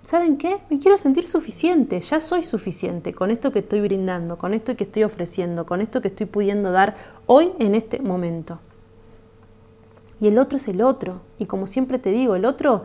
¿Saben 0.00 0.38
qué? 0.38 0.60
Me 0.70 0.78
quiero 0.78 0.96
sentir 0.96 1.28
suficiente, 1.28 2.00
ya 2.00 2.20
soy 2.20 2.42
suficiente 2.42 3.12
con 3.12 3.30
esto 3.30 3.52
que 3.52 3.58
estoy 3.58 3.82
brindando, 3.82 4.38
con 4.38 4.54
esto 4.54 4.74
que 4.78 4.84
estoy 4.84 5.04
ofreciendo, 5.04 5.66
con 5.66 5.82
esto 5.82 6.00
que 6.00 6.08
estoy 6.08 6.24
pudiendo 6.24 6.72
dar 6.72 6.96
hoy 7.26 7.52
en 7.58 7.74
este 7.74 8.00
momento 8.00 8.60
y 10.20 10.28
el 10.28 10.38
otro 10.38 10.56
es 10.56 10.68
el 10.68 10.82
otro. 10.82 11.22
Y 11.38 11.46
como 11.46 11.66
siempre 11.66 11.98
te 11.98 12.10
digo, 12.10 12.36
el 12.36 12.44
otro, 12.44 12.84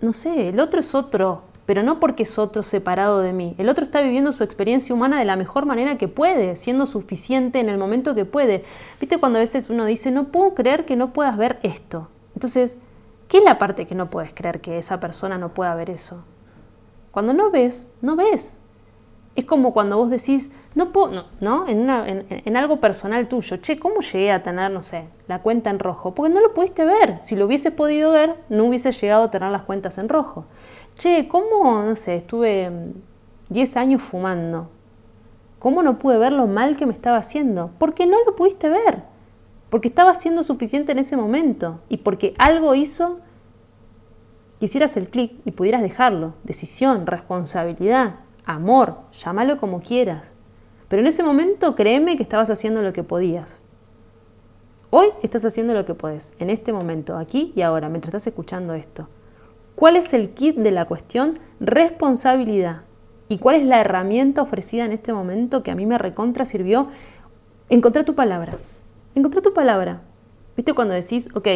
no 0.00 0.12
sé, 0.12 0.48
el 0.48 0.60
otro 0.60 0.80
es 0.80 0.94
otro, 0.94 1.42
pero 1.66 1.82
no 1.82 2.00
porque 2.00 2.22
es 2.22 2.38
otro 2.38 2.62
separado 2.62 3.20
de 3.20 3.32
mí. 3.32 3.54
El 3.58 3.68
otro 3.68 3.84
está 3.84 4.00
viviendo 4.00 4.32
su 4.32 4.42
experiencia 4.44 4.94
humana 4.94 5.18
de 5.18 5.24
la 5.24 5.36
mejor 5.36 5.66
manera 5.66 5.98
que 5.98 6.08
puede, 6.08 6.56
siendo 6.56 6.86
suficiente 6.86 7.60
en 7.60 7.68
el 7.68 7.76
momento 7.76 8.14
que 8.14 8.24
puede. 8.24 8.64
¿Viste 9.00 9.18
cuando 9.18 9.38
a 9.38 9.40
veces 9.40 9.68
uno 9.68 9.84
dice, 9.84 10.10
no 10.10 10.28
puedo 10.28 10.54
creer 10.54 10.86
que 10.86 10.96
no 10.96 11.12
puedas 11.12 11.36
ver 11.36 11.58
esto? 11.62 12.08
Entonces, 12.34 12.78
¿qué 13.28 13.38
es 13.38 13.44
la 13.44 13.58
parte 13.58 13.86
que 13.86 13.94
no 13.94 14.08
puedes 14.08 14.32
creer 14.32 14.60
que 14.60 14.78
esa 14.78 15.00
persona 15.00 15.38
no 15.38 15.54
pueda 15.54 15.74
ver 15.74 15.90
eso? 15.90 16.24
Cuando 17.10 17.34
no 17.34 17.50
ves, 17.50 17.90
no 18.00 18.16
ves. 18.16 18.58
Es 19.36 19.44
como 19.44 19.72
cuando 19.72 19.98
vos 19.98 20.08
decís, 20.10 20.50
no 20.74 20.92
puedo, 20.92 21.26
no, 21.40 21.68
En, 21.68 21.88
en, 22.28 22.56
algo 22.56 22.80
personal 22.80 23.28
tuyo, 23.28 23.58
che, 23.58 23.78
¿cómo 23.78 24.00
llegué 24.00 24.32
a 24.32 24.42
tener, 24.42 24.70
no 24.70 24.82
sé, 24.82 25.04
la 25.28 25.40
cuenta 25.40 25.70
en 25.70 25.78
rojo? 25.78 26.14
Porque 26.14 26.32
no 26.32 26.40
lo 26.40 26.54
pudiste 26.54 26.84
ver. 26.84 27.18
Si 27.20 27.36
lo 27.36 27.46
hubieses 27.46 27.72
podido 27.72 28.10
ver, 28.10 28.34
no 28.48 28.64
hubiese 28.64 28.92
llegado 28.92 29.24
a 29.24 29.30
tener 29.30 29.50
las 29.50 29.62
cuentas 29.62 29.98
en 29.98 30.08
rojo. 30.08 30.46
Che, 30.96 31.28
¿cómo, 31.28 31.82
no 31.82 31.94
sé, 31.94 32.16
estuve 32.16 32.70
10 33.50 33.74
mm, 33.74 33.78
años 33.78 34.02
fumando? 34.02 34.70
¿Cómo 35.58 35.82
no 35.82 35.98
pude 35.98 36.18
ver 36.18 36.32
lo 36.32 36.46
mal 36.46 36.76
que 36.76 36.86
me 36.86 36.92
estaba 36.92 37.18
haciendo? 37.18 37.70
Porque 37.78 38.06
no 38.06 38.16
lo 38.24 38.36
pudiste 38.36 38.68
ver. 38.68 39.02
Porque 39.70 39.88
estaba 39.88 40.14
siendo 40.14 40.42
suficiente 40.42 40.92
en 40.92 40.98
ese 40.98 41.16
momento. 41.16 41.80
Y 41.88 41.98
porque 41.98 42.34
algo 42.38 42.74
hizo 42.74 43.20
que 44.58 44.66
hicieras 44.66 44.96
el 44.96 45.08
clic 45.08 45.32
y 45.44 45.52
pudieras 45.52 45.82
dejarlo. 45.82 46.34
Decisión, 46.44 47.06
responsabilidad, 47.06 48.16
amor, 48.46 48.96
llámalo 49.18 49.58
como 49.58 49.82
quieras. 49.82 50.34
Pero 50.88 51.02
en 51.02 51.08
ese 51.08 51.22
momento 51.22 51.74
créeme 51.74 52.16
que 52.16 52.22
estabas 52.22 52.48
haciendo 52.48 52.80
lo 52.80 52.92
que 52.92 53.02
podías. 53.02 53.60
Hoy 54.90 55.08
estás 55.22 55.44
haciendo 55.44 55.74
lo 55.74 55.84
que 55.84 55.94
podés, 55.94 56.32
en 56.38 56.48
este 56.48 56.72
momento, 56.72 57.18
aquí 57.18 57.52
y 57.56 57.62
ahora, 57.62 57.88
mientras 57.88 58.14
estás 58.14 58.28
escuchando 58.28 58.72
esto. 58.72 59.08
¿Cuál 59.74 59.96
es 59.96 60.14
el 60.14 60.30
kit 60.30 60.56
de 60.56 60.70
la 60.70 60.86
cuestión? 60.86 61.38
Responsabilidad. 61.60 62.82
¿Y 63.28 63.38
cuál 63.38 63.56
es 63.56 63.66
la 63.66 63.80
herramienta 63.80 64.40
ofrecida 64.40 64.84
en 64.84 64.92
este 64.92 65.12
momento 65.12 65.62
que 65.62 65.72
a 65.72 65.74
mí 65.74 65.84
me 65.84 65.98
recontra 65.98 66.46
sirvió? 66.46 66.88
Encontrar 67.68 68.04
tu 68.04 68.14
palabra. 68.14 68.54
Encontrar 69.16 69.42
tu 69.42 69.52
palabra. 69.52 70.02
¿Viste 70.56 70.72
cuando 70.72 70.94
decís, 70.94 71.28
ok, 71.34 71.48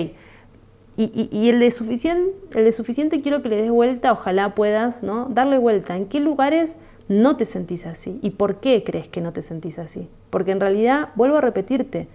y, 0.97 1.49
el, 1.49 1.61
de 1.61 1.71
suficiente, 1.71 2.59
el 2.59 2.65
de 2.65 2.73
suficiente 2.73 3.23
quiero 3.23 3.43
que 3.43 3.49
le 3.49 3.57
des 3.57 3.71
vuelta, 3.71 4.13
ojalá 4.13 4.55
puedas, 4.55 5.03
¿no? 5.03 5.29
Darle 5.31 5.57
vuelta. 5.57 5.97
¿En 5.97 6.07
qué 6.07 6.21
lugares 6.21 6.77
no 7.09 7.37
te 7.37 7.45
sentís 7.45 7.87
así? 7.87 8.19
¿Y 8.23 8.31
por 8.31 8.61
qué 8.61 8.85
crees 8.85 9.09
que 9.09 9.21
no 9.21 9.33
te 9.33 9.43
sentís 9.43 9.79
así? 9.79 10.09
Porque 10.29 10.51
en 10.51 10.61
realidad, 10.61 11.09
vuelvo 11.15 11.39
a 11.39 11.41
repetirte, 11.41 12.09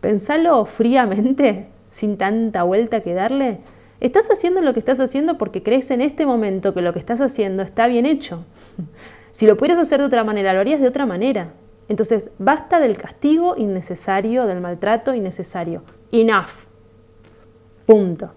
pensalo 0.00 0.64
fríamente, 0.64 1.68
sin 1.90 2.16
tanta 2.18 2.62
vuelta 2.62 3.00
que 3.00 3.14
darle. 3.14 3.58
Estás 4.00 4.28
haciendo 4.30 4.60
lo 4.60 4.72
que 4.74 4.80
estás 4.80 5.00
haciendo 5.00 5.38
porque 5.38 5.62
crees 5.62 5.90
en 5.90 6.00
este 6.00 6.26
momento 6.26 6.74
que 6.74 6.82
lo 6.82 6.92
que 6.92 6.98
estás 6.98 7.20
haciendo 7.20 7.62
está 7.62 7.86
bien 7.86 8.06
hecho. 8.06 8.44
Si 9.32 9.46
lo 9.46 9.56
pudieras 9.56 9.78
hacer 9.78 9.98
de 9.98 10.04
otra 10.04 10.24
manera, 10.24 10.52
lo 10.52 10.60
harías 10.60 10.78
de 10.78 10.86
otra 10.86 11.06
manera. 11.06 11.54
Entonces, 11.88 12.32
basta 12.38 12.80
del 12.80 12.98
castigo 12.98 13.54
innecesario, 13.56 14.46
del 14.46 14.60
maltrato 14.60 15.14
innecesario. 15.14 15.82
Enough. 16.12 16.71
Punto. 17.92 18.30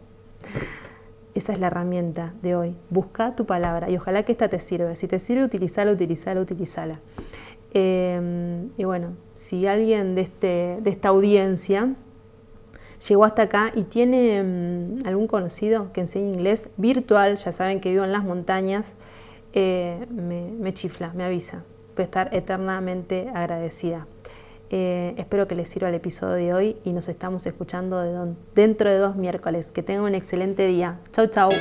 Esa 1.33 1.53
es 1.53 1.59
la 1.59 1.67
herramienta 1.67 2.33
de 2.41 2.57
hoy. 2.57 2.75
Busca 2.89 3.37
tu 3.37 3.45
palabra 3.45 3.89
y 3.89 3.95
ojalá 3.95 4.23
que 4.23 4.33
esta 4.33 4.49
te 4.49 4.59
sirva. 4.59 4.93
Si 4.95 5.07
te 5.07 5.17
sirve, 5.17 5.45
utilizala, 5.45 5.93
utilizala, 5.93 6.41
utilizala. 6.41 6.99
Em, 7.73 8.69
y 8.77 8.83
bueno, 8.83 9.13
si 9.31 9.65
alguien 9.65 10.13
de, 10.13 10.23
este, 10.23 10.79
de 10.81 10.89
esta 10.89 11.07
audiencia 11.07 11.95
llegó 13.07 13.23
hasta 13.23 13.43
acá 13.43 13.71
y 13.73 13.83
tiene 13.83 14.39
em, 14.39 14.97
algún 15.05 15.27
conocido 15.27 15.93
que 15.93 16.01
enseñe 16.01 16.33
inglés 16.33 16.71
virtual, 16.75 17.37
ya 17.37 17.53
saben 17.53 17.79
que 17.79 17.91
vivo 17.91 18.03
en 18.03 18.11
las 18.11 18.25
montañas, 18.25 18.97
eh, 19.53 20.05
me, 20.09 20.51
me 20.51 20.73
chifla, 20.73 21.13
me 21.13 21.23
avisa. 21.23 21.63
Voy 21.95 22.03
a 22.03 22.05
estar 22.07 22.35
eternamente 22.35 23.29
agradecida. 23.33 24.05
Eh, 24.69 25.13
espero 25.17 25.47
que 25.47 25.55
les 25.55 25.69
sirva 25.69 25.89
el 25.89 25.95
episodio 25.95 26.35
de 26.35 26.53
hoy 26.53 26.77
y 26.83 26.91
nos 26.91 27.07
estamos 27.07 27.45
escuchando 27.45 28.35
dentro 28.53 28.89
de 28.89 28.97
dos 28.97 29.15
miércoles. 29.15 29.71
Que 29.71 29.83
tengan 29.83 30.03
un 30.03 30.15
excelente 30.15 30.67
día. 30.67 30.99
Chau, 31.11 31.27
chau. 31.27 31.51